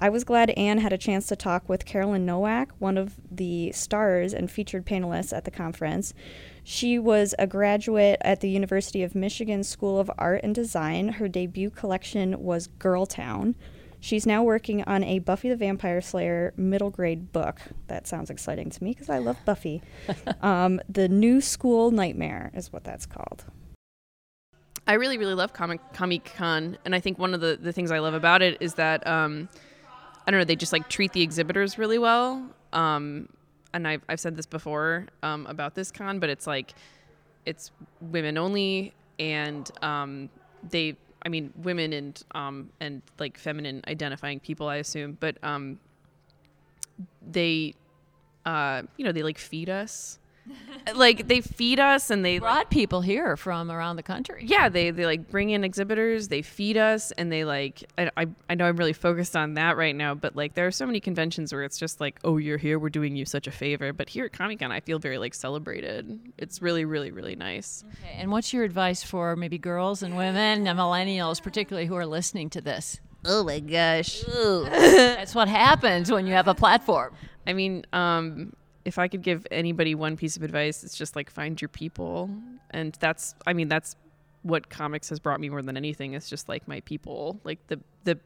I 0.01 0.07
was 0.07 0.23
glad 0.23 0.51
Anne 0.51 0.77
had 0.77 0.93
a 0.93 0.97
chance 0.97 1.27
to 1.27 1.35
talk 1.35 1.67
with 1.67 1.85
Carolyn 1.85 2.25
Nowak, 2.25 2.69
one 2.79 2.97
of 2.97 3.15
the 3.29 3.73
stars 3.73 4.33
and 4.33 4.49
featured 4.49 4.85
panelists 4.85 5.35
at 5.35 5.43
the 5.43 5.51
conference. 5.51 6.13
She 6.63 6.97
was 6.97 7.35
a 7.37 7.45
graduate 7.45 8.17
at 8.21 8.39
the 8.39 8.49
University 8.49 9.03
of 9.03 9.13
Michigan 9.13 9.61
School 9.61 9.99
of 9.99 10.09
Art 10.17 10.39
and 10.41 10.55
Design. 10.55 11.09
Her 11.09 11.27
debut 11.27 11.69
collection 11.69 12.41
was 12.41 12.67
Girl 12.67 13.05
Town. 13.05 13.55
She's 13.99 14.25
now 14.25 14.41
working 14.41 14.85
on 14.85 15.03
a 15.03 15.19
Buffy 15.19 15.49
the 15.49 15.57
Vampire 15.57 15.99
Slayer 15.99 16.53
middle 16.55 16.91
grade 16.91 17.33
book. 17.33 17.59
That 17.87 18.07
sounds 18.07 18.29
exciting 18.29 18.69
to 18.69 18.81
me 18.81 18.91
because 18.91 19.09
I 19.09 19.17
love 19.17 19.35
Buffy. 19.43 19.81
um, 20.41 20.79
the 20.87 21.09
New 21.09 21.41
School 21.41 21.91
Nightmare 21.91 22.51
is 22.53 22.71
what 22.71 22.85
that's 22.85 23.05
called. 23.05 23.43
I 24.87 24.93
really, 24.93 25.17
really 25.17 25.35
love 25.35 25.51
Comic 25.51 25.81
Comic 25.91 26.31
Con, 26.37 26.77
and 26.85 26.95
I 26.95 27.01
think 27.01 27.19
one 27.19 27.33
of 27.33 27.41
the, 27.41 27.59
the 27.61 27.73
things 27.73 27.91
I 27.91 27.99
love 27.99 28.13
about 28.13 28.41
it 28.41 28.57
is 28.61 28.75
that 28.75 29.05
um, 29.05 29.49
I 30.29 30.31
don't 30.31 30.41
know 30.41 30.45
they 30.45 30.55
just 30.55 30.73
like 30.73 30.87
treat 30.89 31.11
the 31.13 31.23
exhibitors 31.23 31.79
really 31.79 31.97
well. 31.97 32.45
Um, 32.71 33.29
and 33.73 33.87
I've 33.87 34.03
I've 34.07 34.19
said 34.19 34.35
this 34.35 34.45
before 34.45 35.07
um, 35.23 35.47
about 35.47 35.73
this 35.73 35.89
con, 35.89 36.19
but 36.19 36.29
it's 36.29 36.45
like 36.45 36.75
it's 37.47 37.71
women 37.99 38.37
only, 38.37 38.93
and 39.17 39.67
um, 39.81 40.29
they 40.69 40.95
I 41.25 41.29
mean 41.29 41.51
women 41.63 41.93
and 41.93 42.23
um, 42.35 42.69
and 42.79 43.01
like 43.17 43.39
feminine 43.39 43.81
identifying 43.87 44.39
people, 44.39 44.67
I 44.67 44.75
assume, 44.75 45.17
but 45.19 45.35
um, 45.41 45.79
they 47.27 47.73
uh, 48.45 48.83
you 48.97 49.05
know 49.05 49.11
they 49.11 49.23
like 49.23 49.39
feed 49.39 49.67
us. 49.67 50.19
like 50.95 51.27
they 51.27 51.41
feed 51.41 51.79
us 51.79 52.09
and 52.09 52.23
they 52.25 52.39
Brought 52.39 52.69
people 52.71 53.01
here 53.01 53.35
from 53.37 53.69
around 53.71 53.95
the 53.97 54.03
country. 54.03 54.43
yeah 54.47 54.69
they, 54.69 54.91
they 54.91 55.05
like 55.05 55.29
bring 55.29 55.49
in 55.51 55.63
exhibitors 55.63 56.27
they 56.29 56.41
feed 56.41 56.77
us 56.77 57.11
and 57.11 57.31
they 57.31 57.43
like 57.45 57.83
I, 57.97 58.09
I, 58.17 58.27
I 58.49 58.55
know 58.55 58.65
i'm 58.65 58.77
really 58.77 58.93
focused 58.93 59.35
on 59.35 59.55
that 59.55 59.77
right 59.77 59.95
now 59.95 60.15
but 60.15 60.35
like 60.35 60.53
there 60.55 60.65
are 60.67 60.71
so 60.71 60.85
many 60.85 60.99
conventions 60.99 61.53
where 61.53 61.63
it's 61.63 61.77
just 61.77 61.99
like 61.99 62.19
oh 62.23 62.37
you're 62.37 62.57
here 62.57 62.79
we're 62.79 62.89
doing 62.89 63.15
you 63.15 63.25
such 63.25 63.45
a 63.47 63.51
favor 63.51 63.93
but 63.93 64.09
here 64.09 64.25
at 64.25 64.33
comic-con 64.33 64.71
i 64.71 64.79
feel 64.79 64.99
very 64.99 65.17
like 65.17 65.33
celebrated 65.33 66.19
it's 66.37 66.61
really 66.61 66.85
really 66.85 67.11
really 67.11 67.35
nice 67.35 67.83
Okay, 68.03 68.15
and 68.17 68.31
what's 68.31 68.53
your 68.53 68.63
advice 68.63 69.03
for 69.03 69.35
maybe 69.35 69.57
girls 69.57 70.01
and 70.03 70.15
women 70.15 70.65
and 70.67 70.79
millennials, 70.79 71.41
particularly 71.41 71.87
who 71.87 71.95
are 71.95 72.05
listening 72.05 72.49
to 72.51 72.61
this? 72.61 72.99
oh 73.25 73.43
my 73.43 73.59
gosh 73.59 74.21
That's 74.33 75.35
what 75.35 75.47
happens 75.49 76.09
when 76.11 76.25
you 76.25 76.33
have 76.33 76.47
a 76.47 76.55
platform. 76.55 77.13
i 77.45 77.53
mean 77.53 77.85
um 77.93 78.53
if 78.89 78.97
I 78.97 79.07
could 79.07 79.21
give 79.21 79.45
anybody 79.51 79.95
one 79.95 80.17
piece 80.17 80.35
of 80.35 80.43
advice, 80.43 80.83
it's 80.83 80.97
just 80.97 81.15
like 81.15 81.29
find 81.29 81.61
your 81.61 81.69
people. 81.69 82.29
And 82.71 82.97
that's 82.99 83.35
I 83.47 83.53
mean, 83.53 83.69
that's 83.69 83.95
what 84.41 84.69
comics 84.69 85.09
has 85.09 85.19
brought 85.19 85.39
me 85.39 85.47
more 85.49 85.61
than 85.61 85.77
anything. 85.77 86.13
It's 86.13 86.27
just 86.29 86.49
like 86.49 86.67
my 86.67 86.81
people. 86.81 87.39
Like 87.43 87.65
the 87.67 87.79
the 88.03 88.19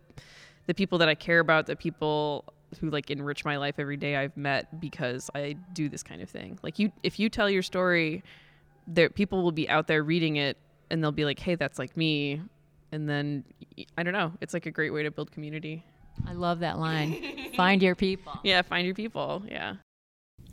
the 0.66 0.74
people 0.74 0.98
that 1.00 1.10
I 1.10 1.16
care 1.16 1.40
about, 1.40 1.68
the 1.68 1.76
people 1.76 2.46
who 2.80 2.90
like 2.90 3.12
enrich 3.12 3.44
my 3.46 3.58
life 3.58 3.76
every 3.78 3.98
day 3.98 4.16
I've 4.16 4.36
met 4.38 4.80
because 4.80 5.30
I 5.36 5.58
do 5.74 5.90
this 5.90 6.02
kind 6.02 6.22
of 6.22 6.30
thing. 6.30 6.58
Like 6.64 6.80
you 6.80 6.92
if 7.04 7.20
you 7.20 7.30
tell 7.30 7.50
your 7.50 7.62
story, 7.62 8.24
there 8.88 9.10
people 9.10 9.44
will 9.44 9.52
be 9.52 9.70
out 9.70 9.88
there 9.88 10.02
reading 10.02 10.38
it 10.38 10.58
and 10.90 11.04
they'll 11.04 11.12
be 11.12 11.26
like, 11.26 11.40
"Hey, 11.40 11.56
that's 11.56 11.78
like 11.78 11.96
me." 11.98 12.42
And 12.94 13.10
then 13.10 13.44
I 13.98 14.04
don't 14.04 14.14
know, 14.14 14.32
it's 14.40 14.54
like 14.54 14.66
a 14.66 14.72
great 14.72 14.94
way 14.94 15.04
to 15.04 15.12
build 15.12 15.32
community. 15.32 15.84
I 16.28 16.34
love 16.34 16.60
that 16.60 16.80
line. 16.80 17.52
Find 17.58 17.82
your 17.82 17.96
people. 17.96 18.34
Yeah, 18.44 18.62
find 18.62 18.86
your 18.86 18.96
people. 18.96 19.44
Yeah. 19.48 19.76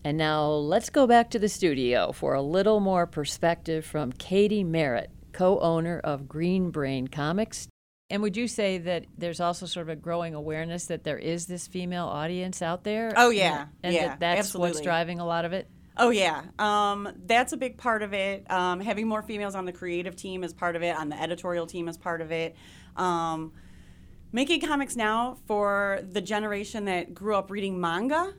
And 0.04 0.16
now 0.16 0.46
let's 0.48 0.88
go 0.90 1.06
back 1.06 1.30
to 1.30 1.38
the 1.38 1.48
studio 1.48 2.12
for 2.12 2.34
a 2.34 2.42
little 2.42 2.80
more 2.80 3.06
perspective 3.06 3.84
from 3.84 4.12
Katie 4.12 4.64
Merritt, 4.64 5.10
co 5.32 5.58
owner 5.60 5.98
of 5.98 6.28
Green 6.28 6.70
Brain 6.70 7.08
Comics. 7.08 7.68
And 8.08 8.22
would 8.22 8.36
you 8.36 8.48
say 8.48 8.78
that 8.78 9.04
there's 9.16 9.40
also 9.40 9.66
sort 9.66 9.84
of 9.84 9.90
a 9.90 9.96
growing 9.96 10.34
awareness 10.34 10.86
that 10.86 11.04
there 11.04 11.18
is 11.18 11.46
this 11.46 11.68
female 11.68 12.06
audience 12.06 12.60
out 12.60 12.82
there? 12.82 13.12
Oh, 13.16 13.30
yeah. 13.30 13.66
And 13.82 13.94
Yeah, 13.94 14.08
that 14.08 14.20
that's 14.20 14.54
what's 14.54 14.80
driving 14.80 15.20
a 15.20 15.26
lot 15.26 15.44
of 15.44 15.52
it? 15.52 15.68
Oh 15.96 16.08
yeah, 16.08 16.44
um, 16.58 17.12
that's 17.26 17.52
a 17.52 17.58
big 17.58 17.76
part 17.76 18.02
of 18.02 18.14
it. 18.14 18.50
Um, 18.50 18.80
having 18.80 19.06
more 19.06 19.22
females 19.22 19.54
on 19.54 19.66
the 19.66 19.72
creative 19.72 20.16
team 20.16 20.44
is 20.44 20.54
part 20.54 20.74
of 20.74 20.82
it. 20.82 20.96
On 20.96 21.10
the 21.10 21.20
editorial 21.20 21.66
team 21.66 21.88
is 21.88 21.98
part 21.98 22.22
of 22.22 22.32
it. 22.32 22.56
Um, 22.96 23.52
making 24.32 24.62
comics 24.62 24.96
now 24.96 25.36
for 25.46 26.00
the 26.10 26.22
generation 26.22 26.86
that 26.86 27.12
grew 27.12 27.36
up 27.36 27.50
reading 27.50 27.78
manga 27.80 28.32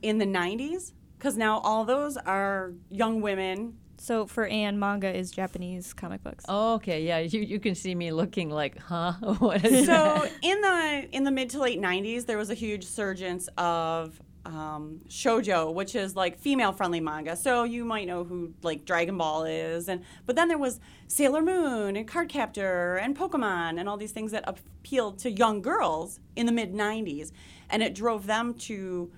in 0.00 0.18
the 0.18 0.24
'90s, 0.24 0.92
because 1.22 1.36
now 1.36 1.60
all 1.60 1.84
those 1.84 2.16
are 2.16 2.72
young 2.90 3.20
women. 3.20 3.74
So 3.96 4.26
for 4.26 4.44
Anne, 4.44 4.76
manga 4.76 5.16
is 5.16 5.30
Japanese 5.30 5.92
comic 5.92 6.24
books. 6.24 6.44
Oh, 6.48 6.74
okay. 6.74 7.04
Yeah. 7.04 7.20
You, 7.20 7.42
you 7.42 7.60
can 7.60 7.76
see 7.76 7.94
me 7.94 8.10
looking 8.10 8.50
like, 8.50 8.76
huh? 8.76 9.12
What 9.38 9.64
is 9.64 9.86
that? 9.86 10.24
So 10.24 10.28
in 10.42 10.60
the 10.60 11.08
in 11.12 11.22
the 11.22 11.30
mid 11.30 11.50
to 11.50 11.60
late 11.60 11.80
'90s, 11.80 12.26
there 12.26 12.38
was 12.38 12.50
a 12.50 12.54
huge 12.54 12.82
surge 12.84 13.22
of 13.56 14.20
um, 14.44 15.02
shojo, 15.08 15.72
which 15.72 15.94
is 15.94 16.16
like 16.16 16.40
female-friendly 16.40 16.98
manga. 16.98 17.36
So 17.36 17.62
you 17.62 17.84
might 17.84 18.08
know 18.08 18.24
who 18.24 18.52
like 18.64 18.84
Dragon 18.84 19.16
Ball 19.16 19.44
is, 19.44 19.88
and 19.88 20.02
but 20.26 20.34
then 20.34 20.48
there 20.48 20.58
was 20.58 20.80
Sailor 21.06 21.42
Moon 21.42 21.94
and 21.94 22.08
Cardcaptor 22.08 23.00
and 23.00 23.16
Pokemon 23.16 23.78
and 23.78 23.88
all 23.88 23.96
these 23.96 24.10
things 24.10 24.32
that 24.32 24.42
appealed 24.48 25.20
to 25.20 25.30
young 25.30 25.62
girls 25.62 26.18
in 26.34 26.46
the 26.46 26.52
mid 26.52 26.74
'90s, 26.74 27.30
and 27.70 27.80
it 27.80 27.94
drove 27.94 28.26
them 28.26 28.54
to 28.54 29.12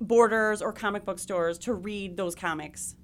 borders 0.00 0.62
or 0.62 0.72
comic 0.72 1.04
book 1.04 1.18
stores 1.18 1.58
to 1.58 1.74
read 1.74 2.16
those 2.16 2.34
comics. 2.34 2.96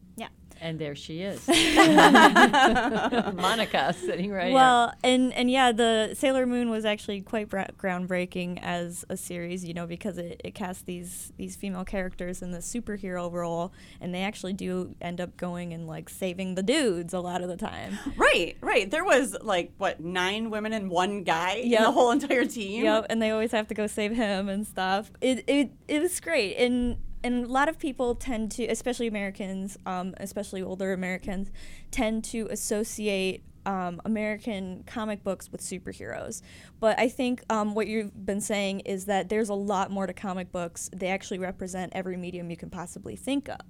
Yeah. 0.62 0.68
And 0.68 0.78
there 0.78 0.94
she 0.94 1.22
is. 1.22 1.46
Monica 3.34 3.92
sitting 3.98 4.30
right 4.30 4.52
well, 4.52 4.92
and 5.02 5.32
and 5.32 5.50
yeah, 5.50 5.72
the 5.72 6.14
Sailor 6.14 6.46
Moon 6.46 6.70
was 6.70 6.84
actually 6.84 7.20
quite 7.20 7.48
bra- 7.48 7.66
groundbreaking 7.76 8.60
as 8.62 9.04
a 9.08 9.16
series, 9.16 9.64
you 9.64 9.74
know, 9.74 9.86
because 9.86 10.18
it, 10.18 10.40
it 10.44 10.54
cast 10.54 10.86
these 10.86 11.32
these 11.36 11.56
female 11.56 11.84
characters 11.84 12.42
in 12.42 12.50
the 12.52 12.58
superhero 12.58 13.30
role, 13.32 13.72
and 14.00 14.14
they 14.14 14.22
actually 14.22 14.52
do 14.52 14.94
end 15.00 15.20
up 15.20 15.36
going 15.36 15.72
and 15.72 15.86
like 15.86 16.08
saving 16.08 16.54
the 16.54 16.62
dudes 16.62 17.12
a 17.12 17.20
lot 17.20 17.42
of 17.42 17.48
the 17.48 17.56
time. 17.56 17.98
Right, 18.16 18.56
right. 18.60 18.90
There 18.90 19.04
was 19.04 19.36
like 19.42 19.72
what 19.78 20.00
nine 20.00 20.50
women 20.50 20.72
and 20.72 20.90
one 20.90 21.24
guy 21.24 21.54
in 21.54 21.70
the 21.82 21.90
whole 21.90 22.10
entire 22.12 22.44
team. 22.44 22.84
Yep, 22.84 23.06
and 23.10 23.20
they 23.20 23.30
always 23.30 23.52
have 23.52 23.66
to 23.68 23.74
go 23.74 23.86
save 23.86 24.12
him 24.12 24.48
and 24.48 24.66
stuff. 24.66 25.10
It 25.20 25.44
it 25.46 25.72
it 25.88 26.00
was 26.00 26.20
great, 26.20 26.56
and 26.56 26.98
and 27.24 27.44
a 27.44 27.48
lot 27.48 27.68
of 27.68 27.78
people 27.78 28.14
tend 28.14 28.50
to, 28.52 28.66
especially 28.66 29.06
Americans, 29.06 29.76
um, 29.86 30.14
especially 30.18 30.62
older 30.62 30.92
Americans, 30.92 31.50
tend 31.90 32.24
to 32.24 32.48
associate. 32.50 33.44
Um, 33.64 34.02
American 34.04 34.82
comic 34.88 35.22
books 35.22 35.52
with 35.52 35.60
superheroes. 35.60 36.42
But 36.80 36.98
I 36.98 37.08
think 37.08 37.44
um, 37.48 37.76
what 37.76 37.86
you've 37.86 38.26
been 38.26 38.40
saying 38.40 38.80
is 38.80 39.04
that 39.04 39.28
there's 39.28 39.50
a 39.50 39.54
lot 39.54 39.92
more 39.92 40.08
to 40.08 40.12
comic 40.12 40.50
books. 40.50 40.90
They 40.92 41.06
actually 41.06 41.38
represent 41.38 41.92
every 41.94 42.16
medium 42.16 42.50
you 42.50 42.56
can 42.56 42.70
possibly 42.70 43.14
think 43.14 43.48
of. 43.48 43.60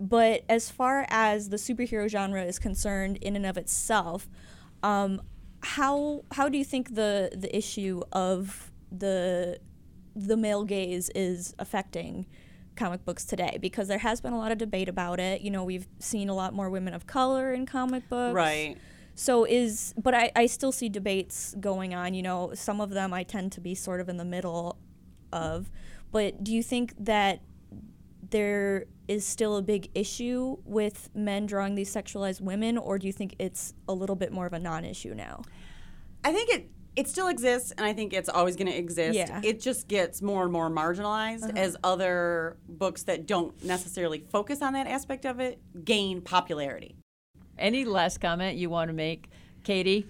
But 0.00 0.42
as 0.48 0.70
far 0.70 1.06
as 1.08 1.50
the 1.50 1.56
superhero 1.56 2.08
genre 2.08 2.42
is 2.42 2.58
concerned, 2.58 3.18
in 3.18 3.36
and 3.36 3.46
of 3.46 3.56
itself, 3.56 4.28
um, 4.82 5.22
how 5.62 6.24
how 6.32 6.48
do 6.48 6.58
you 6.58 6.64
think 6.64 6.96
the 6.96 7.30
the 7.32 7.56
issue 7.56 8.02
of 8.12 8.72
the 8.90 9.60
the 10.14 10.36
male 10.36 10.64
gaze 10.64 11.08
is 11.14 11.54
affecting 11.58 12.26
comic 12.76 13.04
books 13.04 13.24
today? 13.24 13.58
Because 13.60 13.88
there 13.88 13.98
has 13.98 14.20
been 14.20 14.32
a 14.32 14.38
lot 14.38 14.52
of 14.52 14.58
debate 14.58 14.88
about 14.88 15.20
it. 15.20 15.40
You 15.40 15.50
know, 15.50 15.64
we've 15.64 15.86
seen 15.98 16.28
a 16.28 16.34
lot 16.34 16.54
more 16.54 16.70
women 16.70 16.94
of 16.94 17.06
color 17.06 17.52
in 17.52 17.66
comic 17.66 18.08
books. 18.08 18.34
Right. 18.34 18.76
So 19.14 19.44
is 19.44 19.94
but 19.96 20.14
I, 20.14 20.32
I 20.34 20.46
still 20.46 20.72
see 20.72 20.88
debates 20.88 21.54
going 21.60 21.94
on, 21.94 22.14
you 22.14 22.22
know, 22.22 22.52
some 22.54 22.80
of 22.80 22.90
them 22.90 23.12
I 23.12 23.22
tend 23.22 23.52
to 23.52 23.60
be 23.60 23.74
sort 23.74 24.00
of 24.00 24.08
in 24.08 24.16
the 24.16 24.24
middle 24.24 24.78
of. 25.32 25.70
But 26.10 26.42
do 26.42 26.52
you 26.52 26.62
think 26.62 26.94
that 26.98 27.40
there 28.30 28.86
is 29.08 29.26
still 29.26 29.56
a 29.56 29.62
big 29.62 29.90
issue 29.94 30.56
with 30.64 31.10
men 31.14 31.44
drawing 31.46 31.74
these 31.74 31.94
sexualized 31.94 32.40
women 32.40 32.78
or 32.78 32.98
do 32.98 33.06
you 33.06 33.12
think 33.12 33.34
it's 33.38 33.74
a 33.88 33.92
little 33.92 34.16
bit 34.16 34.32
more 34.32 34.46
of 34.46 34.52
a 34.54 34.58
non-issue 34.58 35.14
now? 35.14 35.42
I 36.24 36.32
think 36.32 36.50
it 36.50 36.70
it 36.96 37.08
still 37.08 37.28
exists, 37.28 37.72
and 37.72 37.86
I 37.86 37.92
think 37.92 38.12
it's 38.12 38.28
always 38.28 38.56
going 38.56 38.70
to 38.70 38.76
exist. 38.76 39.16
Yeah. 39.16 39.40
It 39.42 39.60
just 39.60 39.88
gets 39.88 40.20
more 40.20 40.44
and 40.44 40.52
more 40.52 40.70
marginalized 40.70 41.56
as 41.56 41.76
other 41.82 42.56
books 42.68 43.04
that 43.04 43.26
don't 43.26 43.62
necessarily 43.64 44.20
focus 44.30 44.60
on 44.62 44.74
that 44.74 44.86
aspect 44.86 45.24
of 45.24 45.40
it 45.40 45.58
gain 45.84 46.20
popularity. 46.20 46.96
Any 47.58 47.84
last 47.84 48.20
comment 48.20 48.56
you 48.56 48.68
want 48.70 48.88
to 48.88 48.92
make, 48.94 49.28
Katie, 49.64 50.06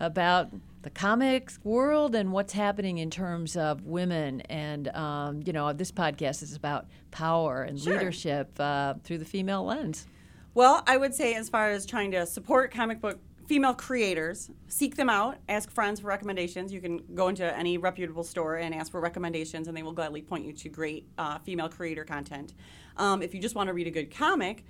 about 0.00 0.50
the 0.82 0.90
comics 0.90 1.58
world 1.64 2.14
and 2.14 2.32
what's 2.32 2.52
happening 2.52 2.98
in 2.98 3.10
terms 3.10 3.56
of 3.56 3.84
women? 3.84 4.40
And, 4.42 4.88
um, 4.88 5.42
you 5.44 5.52
know, 5.52 5.72
this 5.72 5.90
podcast 5.90 6.42
is 6.42 6.54
about 6.54 6.86
power 7.10 7.62
and 7.62 7.80
Sure. 7.80 7.94
leadership 7.94 8.50
uh, 8.60 8.94
through 9.04 9.18
the 9.18 9.24
female 9.24 9.64
lens. 9.64 10.06
Well, 10.54 10.82
I 10.86 10.96
would 10.96 11.14
say, 11.14 11.34
as 11.34 11.50
far 11.50 11.70
as 11.70 11.84
trying 11.84 12.12
to 12.12 12.24
support 12.24 12.72
comic 12.72 13.00
book 13.00 13.18
female 13.46 13.74
creators, 13.74 14.50
seek 14.68 14.96
them 14.96 15.08
out, 15.08 15.38
ask 15.48 15.70
friends 15.70 16.00
for 16.00 16.08
recommendations. 16.08 16.72
You 16.72 16.80
can 16.80 17.02
go 17.14 17.28
into 17.28 17.56
any 17.56 17.78
reputable 17.78 18.24
store 18.24 18.56
and 18.56 18.74
ask 18.74 18.90
for 18.90 19.00
recommendations, 19.00 19.68
and 19.68 19.76
they 19.76 19.82
will 19.82 19.92
gladly 19.92 20.22
point 20.22 20.44
you 20.44 20.52
to 20.52 20.68
great 20.68 21.08
uh, 21.18 21.38
female 21.38 21.68
creator 21.68 22.04
content. 22.04 22.54
Um, 22.96 23.22
if 23.22 23.34
you 23.34 23.40
just 23.40 23.54
want 23.54 23.68
to 23.68 23.72
read 23.72 23.86
a 23.86 23.90
good 23.90 24.14
comic, 24.14 24.64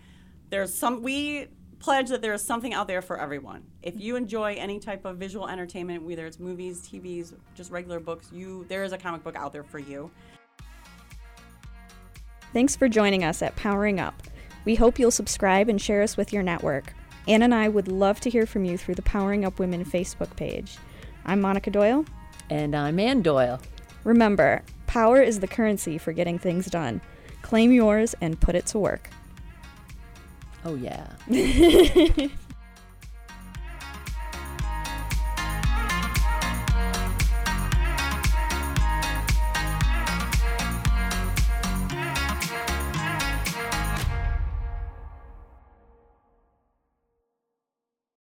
there's 0.51 0.73
some 0.73 1.03
we 1.03 1.49
pledge 1.79 2.09
that 2.09 2.23
there 2.23 2.33
is 2.33 2.43
something 2.43 2.73
out 2.73 2.89
there 2.89 3.03
for 3.03 3.21
everyone. 3.21 3.63
If 3.83 3.99
you 3.99 4.17
enjoy 4.17 4.55
any 4.55 4.79
type 4.79 5.05
of 5.05 5.17
visual 5.17 5.49
entertainment, 5.49 6.03
whether 6.03 6.27
it's 6.27 6.39
movies, 6.39 6.81
TVs, 6.89 7.35
just 7.55 7.71
regular 7.71 8.01
books, 8.01 8.31
you 8.33 8.65
there 8.69 8.85
is 8.85 8.93
a 8.93 8.99
comic 8.99 9.23
book 9.23 9.37
out 9.37 9.53
there 9.53 9.65
for 9.65 9.79
you. 9.79 10.11
Thanks 12.53 12.77
for 12.77 12.89
joining 12.89 13.25
us 13.25 13.43
at 13.43 13.55
Powering 13.57 14.01
Up. 14.01 14.23
We 14.65 14.75
hope 14.75 14.99
you'll 14.99 15.11
subscribe 15.11 15.69
and 15.69 15.81
share 15.81 16.03
us 16.03 16.17
with 16.17 16.33
your 16.33 16.43
network. 16.43 16.95
Ann 17.29 17.43
and 17.43 17.53
I 17.53 17.69
would 17.69 17.89
love 17.89 18.21
to 18.21 18.31
hear 18.31 18.47
from 18.47 18.65
you 18.65 18.79
through 18.79 18.95
the 18.95 19.03
Powering 19.03 19.45
Up 19.45 19.59
Women 19.59 19.85
Facebook 19.85 20.37
page. 20.37 20.79
I'm 21.25 21.41
Monica 21.41 21.71
Doyle. 21.71 22.05
And 22.51 22.77
I'm 22.77 23.01
Ann 23.01 23.21
Doyle. 23.21 23.61
Remember, 24.05 24.63
power 24.87 25.21
is 25.21 25.41
the 25.41 25.49
currency 25.49 25.99
for 25.99 26.13
getting 26.13 26.39
things 26.39 26.67
done. 26.67 27.01
Claim 27.43 27.73
yours 27.73 28.15
and 28.21 28.41
put 28.41 28.55
it 28.55 28.67
to 28.67 28.79
work. 28.79 29.11
Oh, 30.65 30.77
yeah. 30.77 31.09